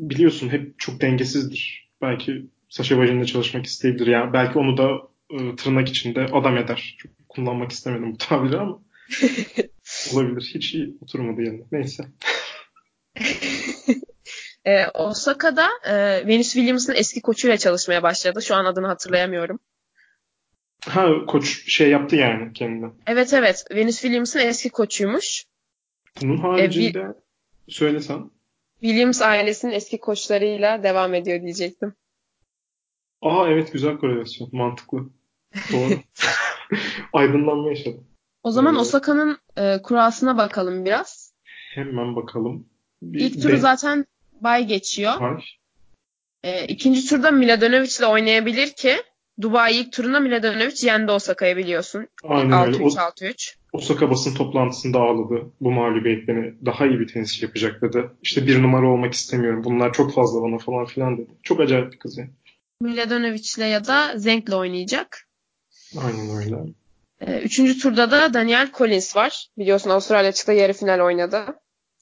[0.00, 1.90] biliyorsun hep çok dengesizdir.
[2.02, 4.06] Belki Sasha Bajin'le çalışmak isteyebilir.
[4.06, 4.90] Yani belki onu da
[5.30, 6.96] e, tırnak içinde adam eder.
[6.98, 8.78] Çok kullanmak istemedim bu tabiri ama
[10.14, 10.50] olabilir.
[10.54, 11.64] Hiç iyi oturmadı yanına.
[11.72, 12.04] Neyse.
[14.64, 15.94] e, Osaka'da e,
[16.26, 18.42] Venus Williams'ın eski koçuyla çalışmaya başladı.
[18.42, 19.58] Şu an adını hatırlayamıyorum.
[20.86, 22.90] Ha koç şey yaptı yani kendine.
[23.06, 23.64] Evet evet.
[23.70, 25.44] Venus Williams'ın eski koçuymuş.
[26.22, 27.14] Bunun haricinde e,
[27.68, 28.30] söylesen.
[28.80, 31.94] Williams ailesinin eski koçlarıyla devam ediyor diyecektim.
[33.22, 34.48] Aa evet güzel korelasyon.
[34.52, 34.98] Mantıklı.
[35.72, 35.90] Doğru.
[37.12, 38.04] Aydınlanma yaşadım.
[38.42, 41.34] O zaman ee, Osaka'nın e, kurasına bakalım biraz.
[41.74, 42.66] Hemen bakalım.
[43.02, 43.56] Bir İlk turu de...
[43.56, 44.06] zaten
[44.40, 45.20] bay geçiyor.
[45.20, 45.60] Var.
[46.44, 48.96] E, ikinci turda Miladinovic ile oynayabilir ki
[49.40, 52.08] Dubai ilk turunda Miladinovic yendi Osaka'yı biliyorsun.
[52.24, 52.84] Aynen 6-3, öyle.
[52.84, 53.54] 6-3.
[53.72, 55.50] Osaka basın toplantısında ağladı.
[55.60, 58.10] Bu mağlubiyet beni daha iyi bir tenisçi yapacak dedi.
[58.22, 59.64] İşte bir numara olmak istemiyorum.
[59.64, 61.30] Bunlar çok fazla bana falan filan dedi.
[61.42, 62.30] Çok acayip bir kız yani.
[62.80, 65.28] Miladonovic'le ya da Zenk'le oynayacak.
[65.98, 66.56] Aynen öyle.
[67.20, 69.48] Ee, üçüncü turda da Daniel Collins var.
[69.58, 71.44] Biliyorsun Avustralya açıkta yarı final oynadı.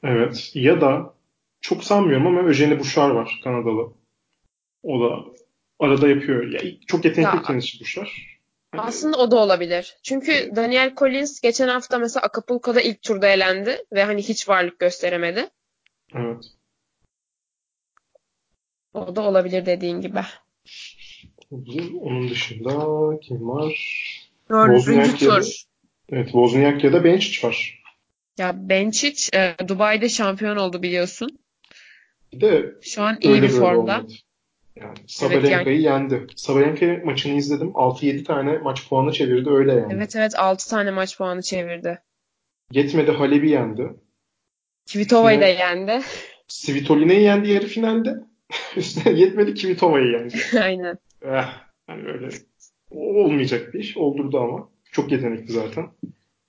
[0.04, 0.50] Evet.
[0.54, 1.14] Ya da
[1.60, 3.92] çok sanmıyorum ama Eugenie Bouchard var Kanadalı.
[4.82, 5.24] O da
[5.78, 6.52] arada yapıyor.
[6.52, 8.08] Ya, çok yetenekli ya, tenisçi Bouchard.
[8.72, 9.96] Aslında o da olabilir.
[10.02, 15.48] Çünkü Daniel Collins geçen hafta mesela Acapulco'da ilk turda elendi ve hani hiç varlık gösteremedi.
[16.14, 16.44] Evet.
[18.94, 20.20] O da olabilir dediğin gibi.
[21.50, 22.70] Onun dışında
[23.20, 23.72] kim var?
[24.50, 25.44] Dördüncü tur.
[26.08, 27.82] Evet Wozniak ya da Benčić var.
[28.38, 31.38] Ya Benčić e, Dubai'de şampiyon oldu biliyorsun.
[32.32, 34.04] Bir de şu an iyi bir formda.
[34.76, 35.82] Yani Sabalenka'yı evet, yani...
[35.82, 36.26] yendi.
[36.36, 37.68] Sabalenka maçını izledim.
[37.68, 39.92] 6-7 tane maç puanı çevirdi öyle yani.
[39.94, 41.98] Evet evet 6 tane maç puanı çevirdi.
[42.72, 43.88] Yetmedi Halep'i yendi.
[44.92, 46.00] Kvitova'yı da yendi.
[46.48, 48.14] Svitolina'yı yendi yarı finalde.
[48.76, 50.36] Üstüne yetmedi Kvitova'yı yendi.
[50.62, 50.98] Aynen.
[51.22, 51.48] Eh,
[51.88, 52.28] yani öyle
[52.90, 53.96] olmayacak bir iş.
[53.96, 54.68] Oldurdu ama.
[54.92, 55.90] Çok yetenekli zaten.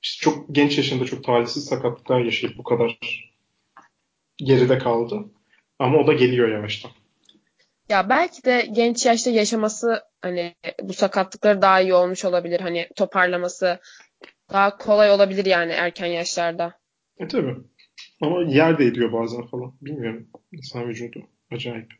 [0.01, 2.99] İşte çok genç yaşında çok talihsiz sakatlıklar yaşayıp bu kadar
[4.37, 5.25] geride kaldı.
[5.79, 6.91] Ama o da geliyor yavaştan.
[7.89, 12.59] Ya belki de genç yaşta yaşaması hani bu sakatlıkları daha iyi olmuş olabilir.
[12.59, 13.79] Hani toparlaması
[14.51, 16.79] daha kolay olabilir yani erken yaşlarda.
[17.17, 17.55] E tabi.
[18.21, 19.73] Ama yer de ediyor bazen falan.
[19.81, 20.27] Bilmiyorum.
[20.51, 21.19] İnsan vücudu.
[21.51, 21.93] Acayip.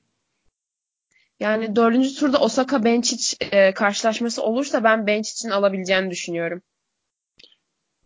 [1.40, 6.62] Yani dördüncü turda Osaka Benčić e, karşılaşması olursa ben Benčić'in alabileceğini düşünüyorum.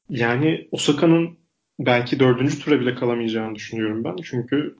[0.09, 1.39] Yani Osaka'nın
[1.79, 4.15] belki dördüncü tura bile kalamayacağını düşünüyorum ben.
[4.23, 4.75] Çünkü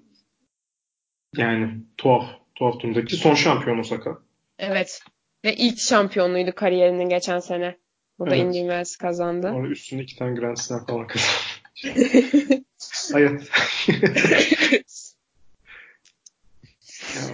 [1.38, 2.26] yani tuhaf.
[2.56, 4.18] Tuhaf turnudaki son şampiyon Osaka.
[4.60, 5.02] Evet.
[5.46, 7.78] Ve ilk şampiyonluğuydu kariyerinin geçen sene.
[8.20, 8.46] Bu da evet.
[8.46, 9.48] Indian Wells kazandı.
[9.48, 12.64] Sonra üstünde iki tane Grand Slam falan kazandı.
[13.14, 13.42] Hayat.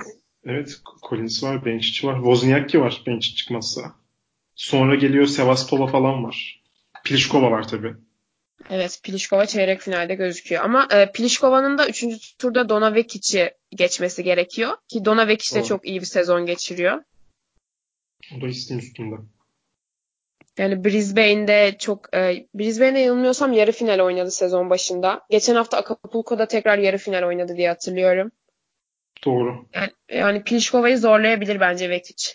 [0.45, 2.15] Evet Collins var, Benčić var.
[2.15, 3.95] Wozniacki var Benčić çıkmazsa.
[4.55, 6.61] Sonra geliyor Sevastova falan var.
[7.05, 7.93] Pliskova var tabii.
[8.69, 10.63] Evet Pliskova çeyrek finalde gözüküyor.
[10.63, 12.37] Ama e, Pliskova'nın da 3.
[12.37, 14.77] turda Dona Vekic'i geçmesi gerekiyor.
[14.87, 17.03] Ki Dona Vekic de çok iyi bir sezon geçiriyor.
[18.37, 19.15] O da isteğin üstünde.
[20.57, 25.21] Yani Brisbane'de çok e, Brisbane'de yanılmıyorsam yarı final oynadı sezon başında.
[25.29, 28.31] Geçen hafta Acapulco'da tekrar yarı final oynadı diye hatırlıyorum.
[29.25, 29.65] Doğru.
[29.73, 32.31] Yani, yani Pliškova'yı zorlayabilir bence Vekic.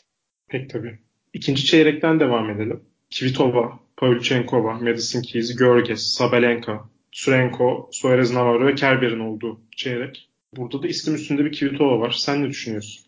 [0.49, 0.99] Pek tabii.
[1.33, 2.85] İkinci çeyrekten devam edelim.
[3.18, 10.31] Kvitova, Pavlyuchenkova, Madison Keys, Görges, Sabalenka, Surenko, Suarez Navarro ve Kerber'in olduğu çeyrek.
[10.57, 12.11] Burada da isim üstünde bir Kvitova var.
[12.11, 13.05] Sen ne düşünüyorsun?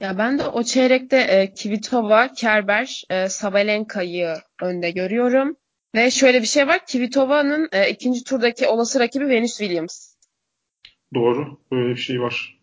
[0.00, 5.56] Ya ben de o çeyrekte e, Kvitova, Kerber, e, Sabalenka'yı önde görüyorum.
[5.94, 6.86] Ve şöyle bir şey var.
[6.86, 10.14] Kvitova'nın e, ikinci turdaki olası rakibi Venus Williams.
[11.14, 11.60] Doğru.
[11.70, 12.53] Böyle bir şey var.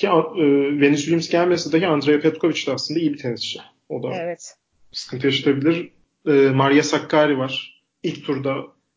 [0.00, 0.44] Ki e,
[0.80, 3.60] Venus Williams gelmese dahi Andrea Petkovic de aslında iyi bir tenisçi.
[3.88, 4.54] O da evet.
[4.92, 5.92] sıkıntı yaşatabilir.
[6.26, 7.82] E, Maria Sakkari var.
[8.02, 8.54] İlk turda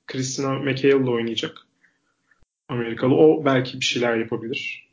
[0.08, 1.58] Christina McHale ile oynayacak.
[2.70, 3.16] Amerikalı.
[3.16, 4.90] O belki bir şeyler yapabilir.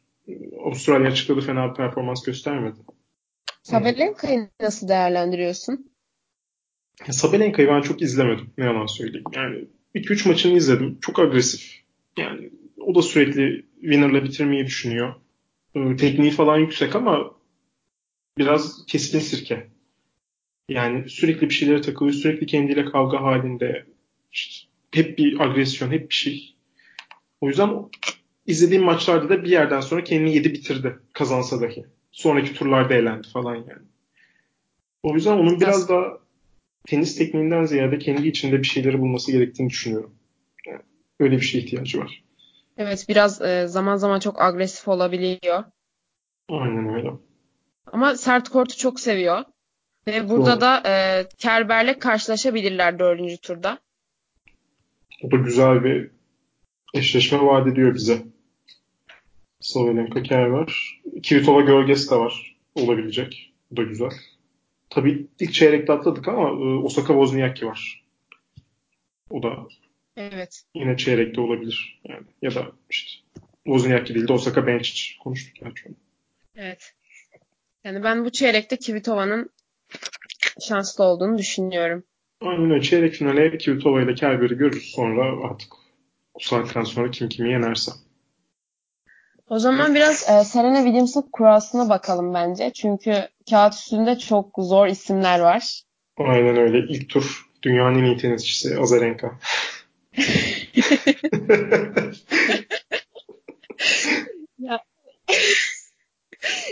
[0.64, 2.76] Avustralya açıkladı fena bir performans göstermedi.
[3.62, 5.90] Sabalenka'yı nasıl değerlendiriyorsun?
[7.10, 8.50] Sabalenka'yı ben çok izlemedim.
[8.58, 9.26] Ne yalan söyleyeyim.
[9.34, 10.98] Yani 2-3 maçını izledim.
[11.00, 11.82] Çok agresif.
[12.18, 15.14] Yani o da sürekli winner'la bitirmeyi düşünüyor.
[15.74, 17.34] Ee, tekniği falan yüksek ama
[18.38, 19.68] biraz keskin sirke.
[20.68, 22.14] Yani sürekli bir şeylere takılıyor.
[22.14, 23.86] Sürekli kendiyle kavga halinde.
[24.32, 26.54] İşte hep bir agresyon, hep bir şey.
[27.40, 27.70] O yüzden
[28.46, 31.84] izlediğim maçlarda da bir yerden sonra kendini yedi bitirdi kazansa dahi.
[32.12, 33.82] Sonraki turlarda eğlendi falan yani.
[35.02, 36.18] O yüzden onun biraz daha
[36.86, 40.14] tenis tekniğinden ziyade kendi içinde bir şeyleri bulması gerektiğini düşünüyorum.
[40.66, 40.80] Yani
[41.20, 42.22] öyle bir şeye ihtiyacı var.
[42.80, 45.64] Evet biraz e, zaman zaman çok agresif olabiliyor.
[46.48, 47.10] Aynen öyle.
[47.86, 49.44] Ama sert kortu çok seviyor.
[50.06, 50.60] Ve burada Doğru.
[50.60, 53.78] da e, Kerber'le karşılaşabilirler dördüncü turda.
[55.22, 56.10] O da güzel bir
[56.94, 58.22] eşleşme vaat ediyor bize.
[59.60, 61.00] Sabalenka Kerber.
[61.22, 62.56] Kvitova gölgesi de var.
[62.74, 63.52] Olabilecek.
[63.70, 64.12] Bu da güzel.
[64.90, 68.04] Tabii ilk çeyrekte atladık ama e, Osaka Wozniacki var.
[69.30, 69.66] O da
[70.16, 70.62] evet.
[70.74, 72.00] yine çeyrekte olabilir.
[72.08, 73.22] Yani ya da işte
[73.64, 75.96] Wozniacki değil de Osaka Benčić konuştuk gerçi onu.
[76.56, 76.94] Evet.
[77.84, 79.50] Yani ben bu çeyrekte Kvitova'nın
[80.60, 82.04] şanslı olduğunu düşünüyorum.
[82.40, 82.82] Aynen öyle.
[82.82, 84.92] Çeyrek finale Kvitova ile Kerber'i görürüz.
[84.94, 85.72] Sonra artık
[86.34, 87.92] o saatten sonra kim kimi yenerse.
[89.48, 92.72] O zaman biraz e, Serena Williams'ın kurasına bakalım bence.
[92.74, 95.82] Çünkü kağıt üstünde çok zor isimler var.
[96.16, 96.78] Aynen öyle.
[96.78, 99.38] İlk tur dünyanın en iyi tenisçisi Azarenka.
[104.58, 104.84] Ya.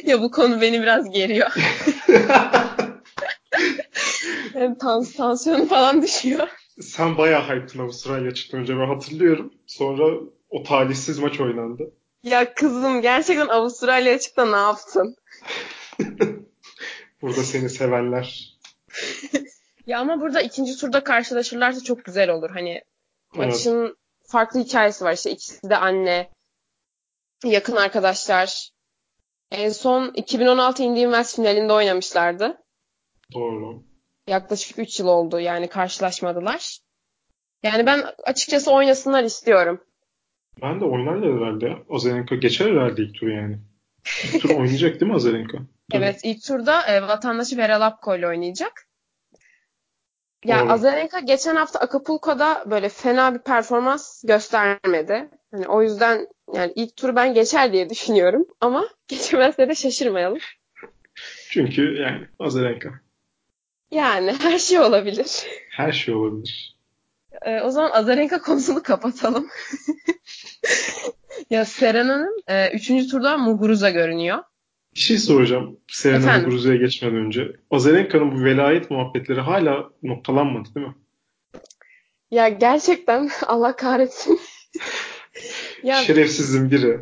[0.04, 1.50] ya bu konu beni biraz geriyor.
[4.54, 6.48] yani tans tansiyonu falan düşüyor.
[6.80, 9.54] Sen bayağı hype'tın Avustralya çıktı önce ben hatırlıyorum.
[9.66, 10.20] Sonra
[10.50, 11.90] o talihsiz maç oynandı.
[12.22, 15.16] Ya kızım gerçekten Avustralya açıkta ne yaptın?
[17.22, 18.58] burada seni sevenler.
[19.86, 22.50] ya ama burada ikinci turda karşılaşırlarsa çok güzel olur.
[22.50, 22.82] Hani
[23.34, 23.94] maçın evet.
[24.26, 25.12] farklı hikayesi var.
[25.12, 26.30] İşte ikisi de anne,
[27.44, 28.70] yakın arkadaşlar.
[29.50, 32.58] En son 2016 Indian Wells finalinde oynamışlardı.
[33.34, 33.82] Doğru.
[34.26, 36.78] Yaklaşık 3 yıl oldu yani karşılaşmadılar.
[37.62, 39.80] Yani ben açıkçası oynasınlar istiyorum.
[40.62, 41.84] Ben de oynarlar herhalde.
[41.90, 43.58] Azarenka geçer herhalde ilk turu yani.
[44.24, 45.58] İlk tur oynayacak değil mi Azarenka?
[45.92, 48.87] evet ilk turda e, vatandaşı Veralapko ile oynayacak.
[50.44, 50.72] Ya Doğru.
[50.72, 55.28] Azarenka geçen hafta Acapulco'da böyle fena bir performans göstermedi.
[55.50, 60.38] Hani o yüzden yani ilk turu ben geçer diye düşünüyorum ama geçemezse de şaşırmayalım.
[61.50, 62.88] Çünkü yani Azarenka.
[63.90, 65.46] Yani her şey olabilir.
[65.70, 66.78] Her şey olabilir.
[67.42, 69.48] Ee, o zaman Azarenka konusunu kapatalım.
[71.50, 74.38] ya Serena'nın e, üçüncü turda Muguruza görünüyor.
[74.98, 77.52] Bir şey soracağım Serena Muguruza'ya geçmeden önce.
[77.70, 80.94] Azarenka'nın bu velayet muhabbetleri hala noktalanmadı değil mi?
[82.30, 84.40] Ya gerçekten Allah kahretsin.
[85.82, 85.96] ya...
[85.96, 87.00] Şerefsizin biri.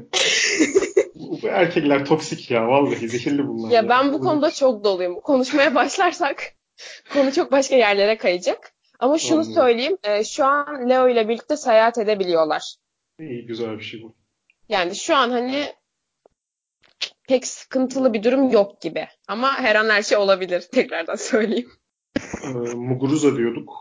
[1.15, 3.71] bu erkekler toksik ya vallahi zehirli bunlar.
[3.71, 5.21] Ya, ya ben bu konuda çok doluyum.
[5.21, 6.43] Konuşmaya başlarsak
[7.13, 8.73] konu çok başka yerlere kayacak.
[8.99, 9.55] Ama şunu Anladım.
[9.55, 9.97] söyleyeyim.
[10.05, 12.75] E, şu an Leo ile birlikte seyahat edebiliyorlar.
[13.21, 14.15] İyi güzel bir şey bu.
[14.69, 15.67] Yani şu an hani
[17.29, 19.07] pek sıkıntılı bir durum yok gibi.
[19.29, 20.61] Ama her an her şey olabilir.
[20.73, 21.69] Tekrardan söyleyeyim.
[22.45, 23.73] Ee, Muguruza diyorduk.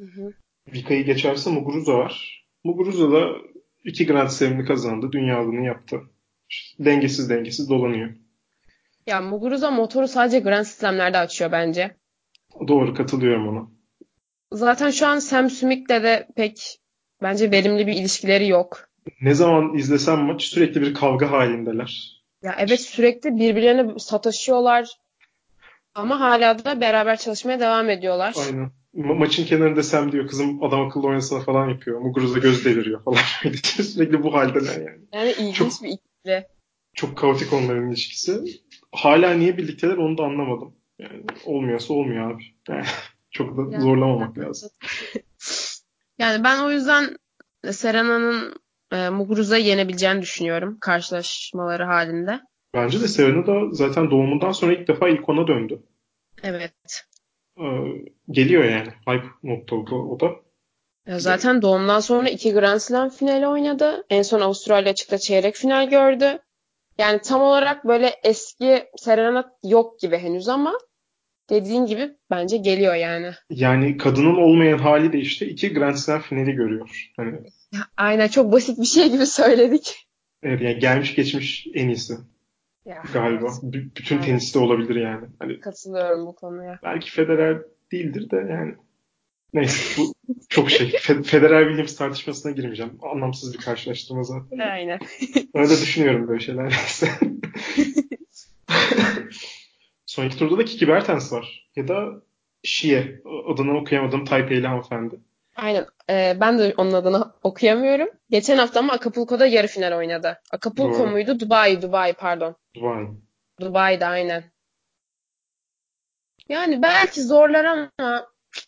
[0.00, 0.32] Hı hı.
[0.72, 2.44] Vika'yı geçerse Muguruza var.
[2.64, 3.26] Muguruza da
[3.84, 5.12] iki Grand Slam'ini kazandı.
[5.12, 6.00] Dünyalığını yaptı.
[6.48, 8.10] İşte dengesiz dengesiz dolanıyor.
[9.06, 11.96] Ya Muguruza motoru sadece Grand Slam'lerde açıyor bence.
[12.68, 13.68] Doğru katılıyorum ona.
[14.52, 16.80] Zaten şu an Sam Smith'le de pek
[17.22, 18.88] bence verimli bir ilişkileri yok.
[19.20, 22.19] Ne zaman izlesem maç sürekli bir kavga halindeler.
[22.42, 24.88] Ya evet sürekli birbirlerine sataşıyorlar.
[25.94, 28.34] Ama hala da beraber çalışmaya devam ediyorlar.
[28.46, 28.70] Aynen.
[28.94, 32.00] Ma- maçın kenarında Sam diyor kızım adam akıllı oynasana falan yapıyor.
[32.00, 33.18] Muguruza göz deviriyor falan.
[33.82, 35.00] sürekli bu haldeler yani.
[35.12, 36.46] Yani ilginç çok, bir ikili.
[36.94, 38.44] Çok kaotik onların ilişkisi.
[38.92, 40.74] Hala niye birlikteler onu da anlamadım.
[40.98, 42.42] Yani olmuyorsa olmuyor abi.
[42.68, 42.84] Yani
[43.30, 44.70] çok da yani, zorlamamak lazım.
[46.18, 47.16] yani ben o yüzden
[47.70, 48.54] Serena'nın
[48.92, 52.40] e, Muguruza'yı yenebileceğini düşünüyorum karşılaşmaları halinde.
[52.74, 55.82] Bence de Serena da zaten doğumundan sonra ilk defa ilk ona döndü.
[56.42, 57.04] Evet.
[57.58, 57.64] Ee,
[58.30, 58.88] geliyor yani.
[59.06, 60.30] Hype nokta o da.
[61.06, 64.04] Ya zaten doğumdan sonra iki Grand Slam finali oynadı.
[64.10, 66.38] En son Avustralya açıkta çeyrek final gördü.
[66.98, 70.78] Yani tam olarak böyle eski Serena yok gibi henüz ama
[71.50, 73.30] dediğin gibi bence geliyor yani.
[73.50, 77.10] Yani kadının olmayan hali de işte iki Grand Slam finali görüyor.
[77.16, 77.38] Hani...
[77.96, 80.06] Aynen çok basit bir şey gibi söyledik.
[80.42, 82.14] Evet yani gelmiş geçmiş en iyisi.
[82.84, 83.46] Ya, galiba.
[83.46, 83.74] Evet.
[83.74, 84.26] B- bütün evet.
[84.26, 85.26] teniste olabilir yani.
[85.38, 86.78] Hani, Katılıyorum bu konuya.
[86.82, 87.58] Belki Federer
[87.92, 88.74] değildir de yani
[89.54, 90.14] Neyse bu
[90.48, 90.90] çok şey.
[91.24, 92.98] Federer Williams tartışmasına girmeyeceğim.
[93.02, 94.58] Anlamsız bir karşılaştırma zaten.
[94.58, 94.98] Aynen.
[95.54, 96.72] Öyle düşünüyorum böyle şeyler.
[100.10, 101.70] Son iki turda da Kiki Bertens var.
[101.76, 102.22] Ya da
[102.62, 103.22] Şie.
[103.46, 104.24] Adını okuyamadım.
[104.24, 105.20] Taipei'li hanımefendi.
[105.56, 105.86] Aynen.
[106.10, 108.08] Ee, ben de onun adını okuyamıyorum.
[108.30, 110.40] Geçen hafta ama Acapulco'da yarı final oynadı.
[110.50, 111.10] Acapulco Doğru.
[111.10, 111.40] muydu?
[111.40, 112.56] Dubai, Dubai pardon.
[112.74, 113.06] Dubai.
[113.60, 114.44] Dubai'de aynen.
[116.48, 117.90] Yani belki zorlar ama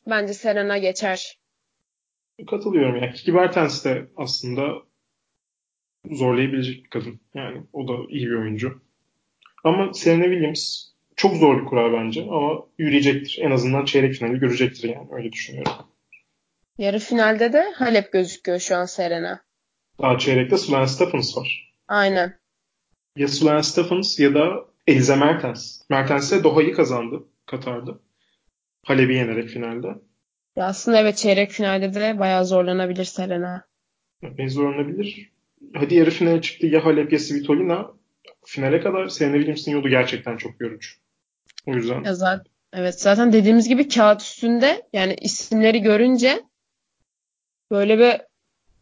[0.06, 1.38] bence Serena geçer.
[2.50, 3.12] Katılıyorum ya.
[3.12, 4.74] Kiki Bertens de aslında
[6.10, 7.20] zorlayabilecek bir kadın.
[7.34, 8.82] Yani o da iyi bir oyuncu.
[9.64, 13.38] Ama Serena Williams çok zor bir kura bence ama yürüyecektir.
[13.42, 15.72] En azından çeyrek finali görecektir yani öyle düşünüyorum.
[16.78, 19.42] Yarı finalde de Halep gözüküyor şu an Serena.
[20.02, 21.74] Daha çeyrekte Sloane Stephens var.
[21.88, 22.38] Aynen.
[23.16, 25.80] Ya Sloane Stephens ya da Eliza Mertens.
[25.90, 27.98] Mertens de Doha'yı kazandı Katar'da.
[28.84, 29.86] Halep'i yenerek finalde.
[30.56, 33.64] Ya aslında evet çeyrek finalde de bayağı zorlanabilir Serena.
[34.22, 35.32] Evet, zorlanabilir.
[35.74, 37.90] Hadi yarı finale çıktı ya Halep ya Svitolina.
[38.44, 41.01] Finale kadar Serena Williams'ın yolu gerçekten çok yorucu.
[41.66, 42.04] O yüzden.
[42.04, 46.42] Ya zaten, evet zaten dediğimiz gibi kağıt üstünde yani isimleri görünce
[47.70, 48.20] böyle bir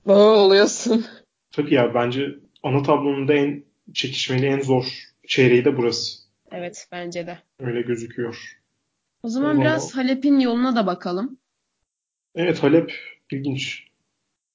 [0.06, 1.06] bağ oluyorsun.
[1.52, 2.26] Tabii ya bence
[2.62, 3.64] ana tablonun da en
[3.94, 6.18] çekişmeli, en zor çeyreği de burası.
[6.50, 7.38] Evet bence de.
[7.60, 8.60] Öyle gözüküyor.
[9.22, 11.38] O zaman o biraz Halep'in yoluna da bakalım.
[12.34, 12.92] Evet Halep
[13.30, 13.84] ilginç.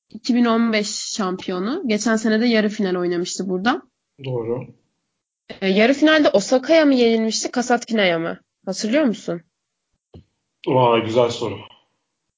[0.09, 1.83] 2015 şampiyonu.
[1.87, 3.81] Geçen sene de yarı final oynamıştı burada.
[4.25, 4.67] Doğru.
[5.61, 8.39] E, yarı finalde Osaka'ya mı yenilmişti, Kasatkina'ya mı?
[8.65, 9.41] Hatırlıyor musun?
[10.67, 11.59] Vay güzel soru.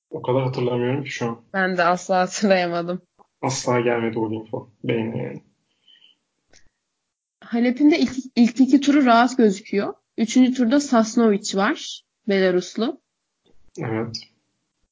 [0.10, 1.42] O kadar hatırlamıyorum ki şu an.
[1.54, 3.02] Ben de asla hatırlayamadım.
[3.42, 4.70] Asla gelmedi o info.
[4.84, 5.44] Beynime yani.
[7.44, 9.94] Halep'in de ilk, ilk iki turu rahat gözüküyor.
[10.18, 12.04] Üçüncü turda Sasnovic var.
[12.28, 13.02] Belaruslu.
[13.80, 14.16] Evet.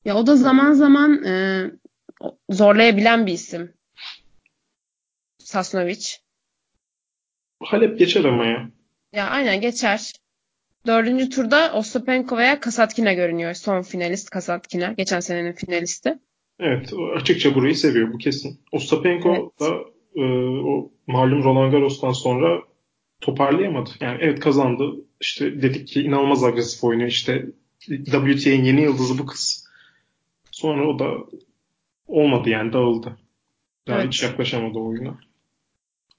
[0.05, 1.65] Ya o da zaman zaman e,
[2.49, 3.73] zorlayabilen bir isim.
[5.37, 6.24] Sasnovic.
[7.59, 8.69] Halep geçer ama ya.
[9.13, 10.11] Ya aynen geçer.
[10.87, 13.53] Dördüncü turda Ostapenko veya Kasatkina görünüyor.
[13.53, 14.93] Son finalist Kasatkina.
[14.93, 16.19] Geçen senenin finalisti.
[16.59, 16.93] Evet.
[17.15, 18.13] Açıkça burayı seviyor.
[18.13, 18.59] Bu kesin.
[18.71, 19.59] Ostapenko evet.
[19.59, 19.75] da
[20.15, 20.23] e,
[20.65, 22.61] o malum Roland Garros'tan sonra
[23.21, 23.89] toparlayamadı.
[23.99, 24.91] Yani evet kazandı.
[25.21, 27.09] İşte dedik ki inanılmaz agresif oynuyor.
[27.09, 27.45] İşte
[27.79, 29.67] WTA'nin yeni yıldızı bu kız.
[30.51, 31.11] Sonra o da
[32.07, 33.17] olmadı yani dağıldı.
[33.87, 34.07] Daha evet.
[34.07, 35.19] hiç yaklaşamadı oyuna.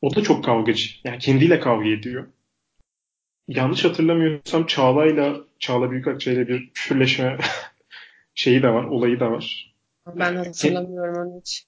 [0.07, 0.89] O da çok kavgacı.
[1.05, 2.27] Yani kendiyle kavga ediyor.
[3.49, 7.39] Yanlış hatırlamıyorsam Çağla'yla Çağla Büyükakça ile bir küfürleşme
[8.35, 9.75] şeyi de var, olayı da var.
[10.07, 11.67] Ben hatırlamıyorum onu hiç.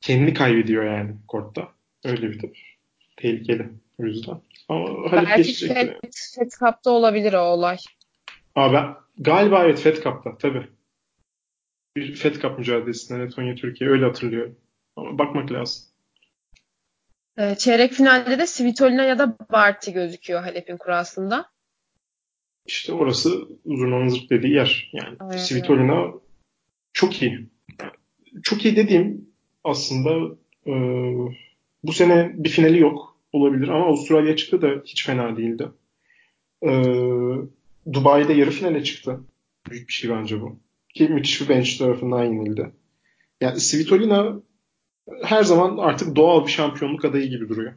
[0.00, 1.68] Kendini kaybediyor yani kortta.
[2.04, 2.56] Öyle bir tip.
[3.16, 4.40] Tehlikeli o yüzden.
[4.68, 5.88] Ama Halep Belki Fed,
[6.34, 7.76] Fed Cup'ta olabilir o olay.
[8.54, 10.66] Abi ben, galiba evet Fed Cup'ta tabii.
[11.96, 14.56] Bir Fed Cup mücadelesinden Letonya Türkiye öyle hatırlıyorum.
[14.96, 15.90] Ama bakmak lazım.
[17.40, 21.50] Ee, çeyrek finalde de Svitolina ya da Barty gözüküyor Halep'in kurasında.
[22.66, 24.90] İşte orası Zurna'nın zırt dediği yer.
[24.92, 25.36] Yani Aynen.
[25.36, 26.12] Svitolina
[26.92, 27.46] çok iyi.
[28.42, 29.28] Çok iyi dediğim
[29.64, 30.72] aslında e,
[31.84, 35.68] bu sene bir finali yok olabilir ama Avustralya çıktı da hiç fena değildi.
[36.62, 36.70] E,
[37.92, 39.20] Dubai'de yarı finale çıktı.
[39.70, 40.58] Büyük bir şey bence bu.
[40.94, 42.70] Ki müthiş bir bench tarafından yenildi.
[43.40, 44.40] Yani Svitolina
[45.22, 47.72] her zaman artık doğal bir şampiyonluk adayı gibi duruyor.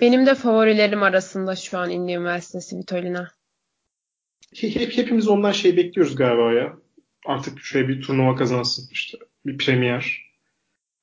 [0.00, 3.30] Benim de favorilerim arasında şu an Indian Wells'te Svitolina.
[4.54, 6.76] Hep, hepimiz ondan şey bekliyoruz galiba ya.
[7.26, 9.18] Artık şöyle bir turnuva kazansın işte.
[9.46, 10.32] Bir premier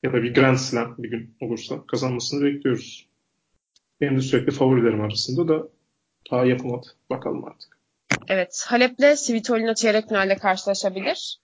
[0.04, 3.08] ya da bir Grand Slam bir gün olursa kazanmasını bekliyoruz.
[4.02, 5.68] Benim de sürekli favorilerim arasında da
[6.32, 6.88] daha yapılmadı.
[7.10, 7.78] Bakalım artık.
[8.28, 8.66] Evet.
[8.68, 11.40] Halep'le Svitolina çeyrek finalde karşılaşabilir.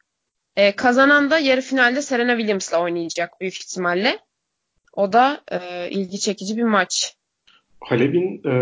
[0.59, 4.19] Ee, kazanan da yarı finalde Serena Williams'la oynayacak büyük ihtimalle.
[4.93, 7.15] O da e, ilgi çekici bir maç.
[7.79, 8.53] Halep'in e,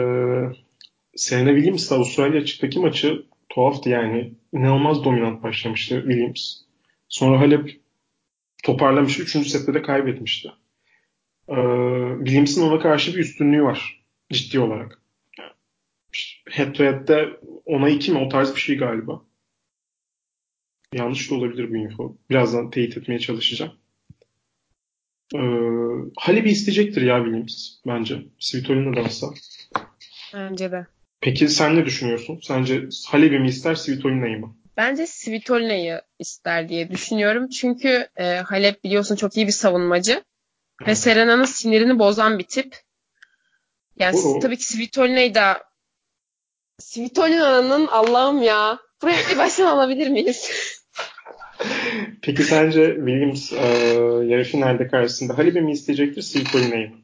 [1.15, 4.33] Serena Williams'la Avustralya açıktaki maçı tuhaftı yani.
[4.53, 6.55] İnanılmaz dominant başlamıştı Williams.
[7.09, 7.81] Sonra Halep
[8.63, 9.19] toparlamış.
[9.19, 10.51] Üçüncü sette de kaybetmişti.
[11.49, 11.55] Ee,
[12.17, 14.03] Williams'ın ona karşı bir üstünlüğü var.
[14.31, 15.01] Ciddi olarak.
[16.49, 17.29] Head to head'de
[17.65, 18.19] ona iki mi?
[18.19, 19.26] O tarz bir şey galiba.
[20.93, 22.17] Yanlış da olabilir bu info.
[22.29, 23.73] Birazdan teyit etmeye çalışacağım.
[25.35, 25.39] Ee,
[26.17, 28.23] Halep'i isteyecektir ya Williams bence.
[28.39, 29.27] Svitolina da olsa.
[30.33, 30.87] Bence de.
[31.21, 32.39] Peki sen ne düşünüyorsun?
[32.43, 34.55] Sence Halep'i mi ister Svitolina'yı mı?
[34.77, 37.49] Bence Svitolina'yı ister diye düşünüyorum.
[37.49, 40.23] Çünkü e, Halep biliyorsun çok iyi bir savunmacı.
[40.87, 42.75] Ve Serena'nın sinirini bozan bir tip.
[43.99, 45.63] Yani o, tabii ki Svitolina'yı da
[46.79, 48.79] Svitolina'nın Allah'ım ya.
[49.01, 50.51] Buraya bir baştan alabilir miyiz?
[52.21, 53.67] Peki sence Williams e,
[54.25, 56.97] yarı finalde karşısında Halil'i mi isteyecektir Svitolina'yı mı?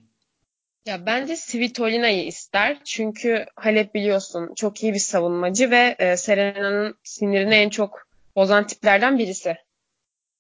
[0.86, 2.84] Ya bence Svitolina'yı ister.
[2.86, 9.20] Çünkü Halep biliyorsun çok iyi bir savunmacı ve e, Serena'nın sinirini en çok bozan tiplerden
[9.20, 9.56] birisi.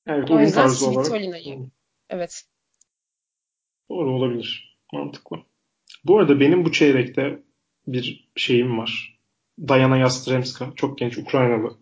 [0.07, 1.59] Evet, o yüzden Svitolina'yı.
[2.09, 2.43] Evet.
[3.89, 4.79] Doğru olabilir.
[4.93, 5.37] Mantıklı.
[6.03, 7.39] Bu arada benim bu çeyrekte
[7.87, 9.12] bir şeyim var.
[9.59, 10.73] Dayana Yastremska.
[10.75, 11.77] Çok genç Ukraynalı.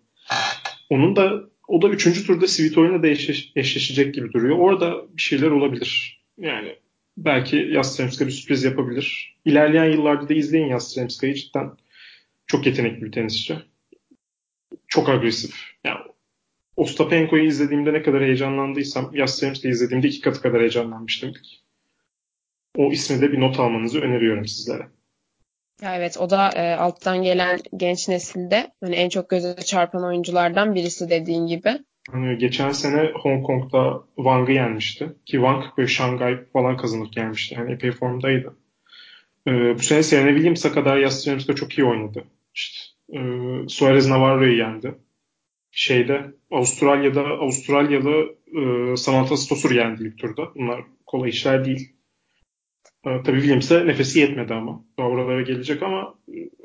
[0.89, 4.57] Onun da o da üçüncü turda Svitolina'da eşleş, eşleşecek gibi duruyor.
[4.57, 6.21] Orada bir şeyler olabilir.
[6.37, 6.75] Yani
[7.17, 9.37] belki Yastremska bir sürpriz yapabilir.
[9.45, 11.33] İlerleyen yıllarda da izleyin Yastremska'yı.
[11.33, 11.71] Cidden
[12.47, 13.55] çok yetenekli bir tenisçi.
[14.87, 15.55] Çok agresif.
[15.83, 15.99] Yani
[16.77, 21.33] Ostapenko'yu izlediğimde ne kadar heyecanlandıysam Yastremska'yı izlediğimde iki katı kadar heyecanlanmıştım.
[22.75, 24.87] O ismi de bir not almanızı öneriyorum sizlere.
[25.81, 30.75] Ya evet o da e, alttan gelen genç nesilde hani en çok göze çarpan oyunculardan
[30.75, 31.69] birisi dediğin gibi.
[32.11, 35.05] Hani geçen sene Hong Kong'da Wang'ı yenmişti.
[35.05, 37.55] Ki Wang böyle Şangay falan kazanıp gelmişti.
[37.55, 38.55] Yani epey formdaydı.
[39.47, 42.23] Ee, bu sene Serena Williams'a kadar Yastremska çok iyi oynadı.
[42.53, 42.77] İşte,
[43.13, 43.19] e,
[43.67, 44.95] Suarez Navarro'yu yendi.
[45.71, 50.55] Şeyde Avustralya'da Avustralyalı e, Samantha Stosur yendi ilk turda.
[50.55, 51.93] Bunlar kolay işler değil.
[53.05, 54.85] E, tabii Williams'e nefesi yetmedi ama.
[54.97, 56.15] Oralara gelecek ama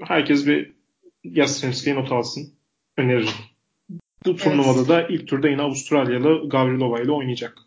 [0.00, 0.72] herkes bir
[1.24, 2.54] Yastremski'ye not alsın.
[2.96, 3.28] Öneririm.
[4.26, 4.88] Bu turnuvada evet.
[4.88, 7.58] da ilk turda yine Avustralyalı Gavrilova ile oynayacak.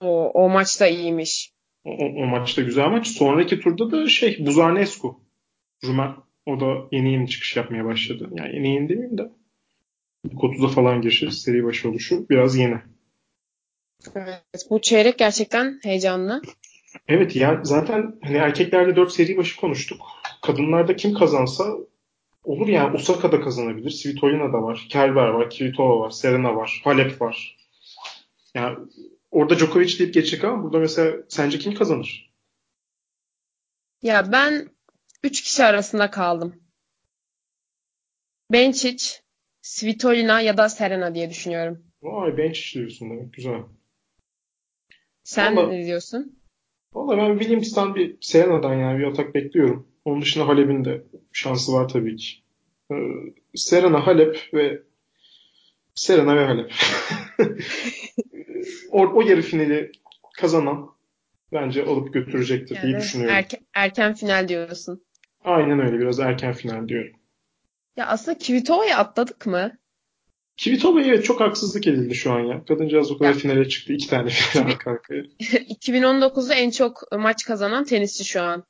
[0.00, 1.52] O, o maç da iyiymiş.
[1.84, 3.06] O, o, o maç da güzel maç.
[3.06, 5.20] Sonraki turda da şey Buzanescu.
[5.84, 6.14] Rumen.
[6.46, 8.30] O da yeni yeni çıkış yapmaya başladı.
[8.34, 9.30] Yani yeni yeni demeyeyim de.
[10.24, 11.30] İlk 30'a falan girişir.
[11.30, 12.78] Seri başı oluşu biraz yeni.
[14.14, 14.42] Evet.
[14.70, 16.42] Bu çeyrek gerçekten heyecanlı.
[17.08, 20.00] Evet ya zaten hani erkeklerde 4 seri başı konuştuk.
[20.42, 21.76] Kadınlarda kim kazansa
[22.44, 23.90] olur yani Osaka da kazanabilir.
[23.90, 24.86] Svitolina da var.
[24.88, 25.50] Kerber var.
[25.50, 26.10] Kvitova var.
[26.10, 26.80] Serena var.
[26.84, 27.56] Halep var.
[28.54, 28.78] Yani
[29.30, 32.34] orada Djokovic deyip geçecek ama burada mesela sence kim kazanır?
[34.02, 34.68] Ya ben
[35.22, 36.62] 3 kişi arasında kaldım.
[38.52, 39.20] Benčić,
[39.62, 41.84] Svitolina ya da Serena diye düşünüyorum.
[42.02, 43.32] Vay Benčić diyorsun demek.
[43.32, 43.62] Güzel.
[45.24, 46.43] Sen Vallahi, ne diyorsun?
[46.94, 49.88] Valla ben Williams'tan bir Serena'dan yani bir atak bekliyorum.
[50.04, 52.36] Onun dışında Halep'in de şansı var tabii ki.
[52.92, 52.94] Ee,
[53.54, 54.82] Serena, Halep ve
[55.94, 56.72] Serena ve Halep.
[58.90, 59.92] o, o yarı finali
[60.36, 60.90] kazanan
[61.52, 63.36] bence alıp götürecektir yani, diye düşünüyorum.
[63.36, 65.04] Erken, erken final diyorsun.
[65.44, 67.12] Aynen öyle biraz erken final diyorum.
[67.96, 69.78] Ya aslında Kvitova'yı atladık mı?
[70.56, 72.64] Kvitova'ya evet çok haksızlık edildi şu an ya.
[72.64, 73.38] Kadıncağız o kadar ya.
[73.38, 73.92] finale çıktı.
[73.92, 75.22] iki tane final arka arkaya.
[75.22, 78.64] 2019'da en çok maç kazanan tenisçi şu an.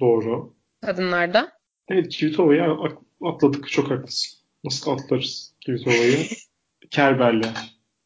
[0.00, 0.54] Doğru.
[0.80, 1.52] Kadınlarda.
[1.88, 2.62] Evet Kvitova'yı
[3.24, 3.68] atladık.
[3.68, 4.38] Çok haklısın.
[4.64, 6.26] Nasıl atlarız Kvitova'yı?
[6.90, 7.54] Kerber'le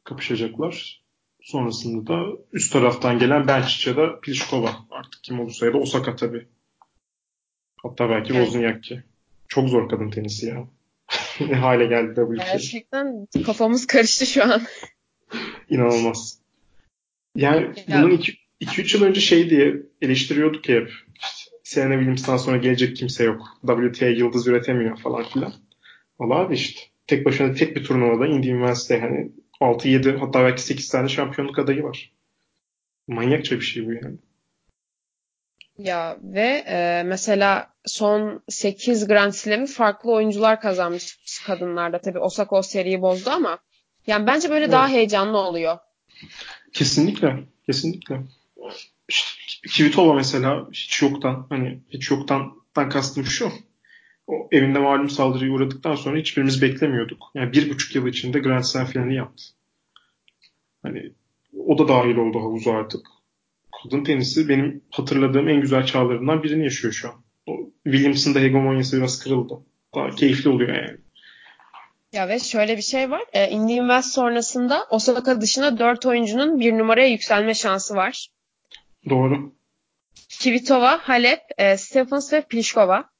[0.04, 1.04] kapışacaklar.
[1.42, 6.16] Sonrasında da üst taraftan gelen Benčić ya da Pliskova artık kim olursa ya da Osaka
[6.16, 6.48] tabii.
[7.82, 8.44] Hatta belki evet.
[8.44, 9.02] Wozniacki.
[9.48, 10.66] Çok zor kadın tenisi ya.
[11.48, 12.52] ne hale geldi WTA.
[12.52, 14.62] Gerçekten kafamız karıştı şu an.
[15.70, 16.38] İnanılmaz.
[17.36, 18.02] Yani ya.
[18.02, 18.22] bunun
[18.60, 20.88] 2-3 yıl önce şey diye eleştiriyorduk hep.
[21.14, 23.42] İşte Serena Williams'tan sonra gelecek kimse yok.
[23.66, 25.52] WTA yıldız üretemiyor falan filan.
[26.18, 30.88] Valla abi işte tek başına tek bir turnuvada Indian Wells'te hani 6-7 hatta belki 8
[30.88, 32.12] tane şampiyonluk adayı var.
[33.06, 34.16] Manyakça bir şey bu yani.
[35.78, 42.00] Ya ve e, mesela son 8 Grand Slam'i farklı oyuncular kazanmış kadınlarda.
[42.00, 43.58] Tabii Osaka o seriyi bozdu ama
[44.06, 44.72] yani bence böyle evet.
[44.72, 45.78] daha heyecanlı oluyor.
[46.72, 47.44] Kesinlikle.
[47.66, 48.20] Kesinlikle.
[49.76, 53.52] Kvitova mesela hiç yoktan hani hiç yoktan ben kastım şu.
[54.26, 57.30] O evinde malum saldırıya uğradıktan sonra hiçbirimiz beklemiyorduk.
[57.34, 59.44] Yani bir buçuk yıl içinde Grand Slam finali yaptı.
[60.82, 61.12] Hani
[61.66, 63.06] o da dahil oldu havuzu artık
[63.84, 67.14] kadın tenisi benim hatırladığım en güzel çağlarından birini yaşıyor şu an.
[67.46, 69.54] O Williams'ın da hegemonyası biraz kırıldı.
[69.94, 70.96] Daha keyifli oluyor yani.
[72.12, 73.22] Ya ve şöyle bir şey var.
[73.32, 78.28] E, Indian Wells sonrasında Osaka dışında 4 oyuncunun bir numaraya yükselme şansı var.
[79.10, 79.52] Doğru.
[80.42, 83.10] Kvitova, Halep, e, Stephens ve Pliskova.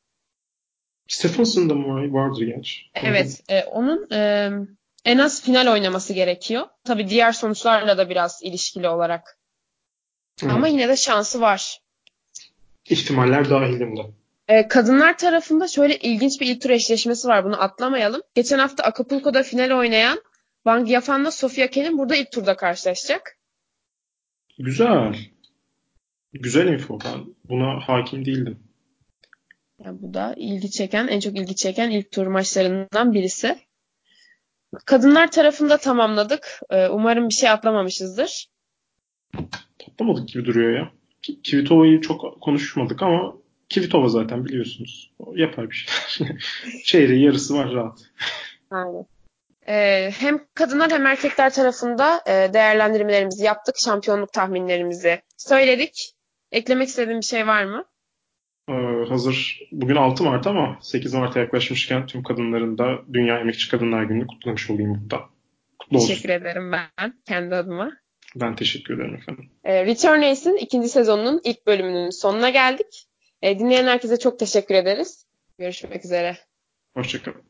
[1.09, 2.81] Stephens'ın da mı vardır gerçi?
[2.95, 3.43] Evet.
[3.49, 4.51] E, onun e,
[5.05, 6.67] en az final oynaması gerekiyor.
[6.85, 9.39] Tabii diğer sonuçlarla da biraz ilişkili olarak
[10.45, 10.57] Evet.
[10.57, 11.81] Ama yine de şansı var.
[12.85, 14.01] İhtimaller dahilinde.
[14.49, 17.45] Ee, kadınlar tarafında şöyle ilginç bir ilk tur eşleşmesi var.
[17.45, 18.23] Bunu atlamayalım.
[18.35, 20.23] Geçen hafta Acapulco'da final oynayan
[20.65, 23.39] Wang Yafan'la Sofia Kenin burada ilk turda karşılaşacak.
[24.59, 25.17] Güzel.
[26.33, 26.99] Güzel info.
[27.05, 28.59] Ben buna hakim değildim.
[29.85, 33.59] Ya bu da ilgi çeken, en çok ilgi çeken ilk tur maçlarından birisi.
[34.85, 36.61] Kadınlar tarafında tamamladık.
[36.71, 38.49] Ee, umarım bir şey atlamamışızdır.
[39.93, 40.91] Atlamadık gibi duruyor ya.
[41.43, 43.35] Kivitova'yı çok konuşmadık ama
[43.69, 45.11] Kivitova zaten biliyorsunuz.
[45.19, 46.27] O yapar bir şey.
[46.85, 47.99] Çeyreği yarısı var rahat.
[48.71, 49.07] Aynen.
[49.69, 53.75] Ee, hem kadınlar hem erkekler tarafında e, değerlendirmelerimizi yaptık.
[53.79, 56.15] Şampiyonluk tahminlerimizi söyledik.
[56.53, 57.85] Eklemek istediğin bir şey var mı?
[58.69, 64.03] Ee, hazır bugün 6 Mart ama 8 Mart'a yaklaşmışken tüm kadınların da Dünya Emekçi Kadınlar
[64.03, 65.25] Günü'nü kutlamış olayım burada.
[65.79, 66.41] Kutlu teşekkür olsun.
[66.41, 67.93] ederim ben kendi adıma.
[68.37, 69.51] Ben teşekkür ederim efendim.
[69.65, 73.09] Ee, Return Race'in ikinci sezonunun ilk bölümünün sonuna geldik.
[73.43, 75.27] Ee, dinleyen herkese çok teşekkür ederiz.
[75.59, 76.37] Görüşmek üzere.
[76.95, 77.45] Hoşçakalın.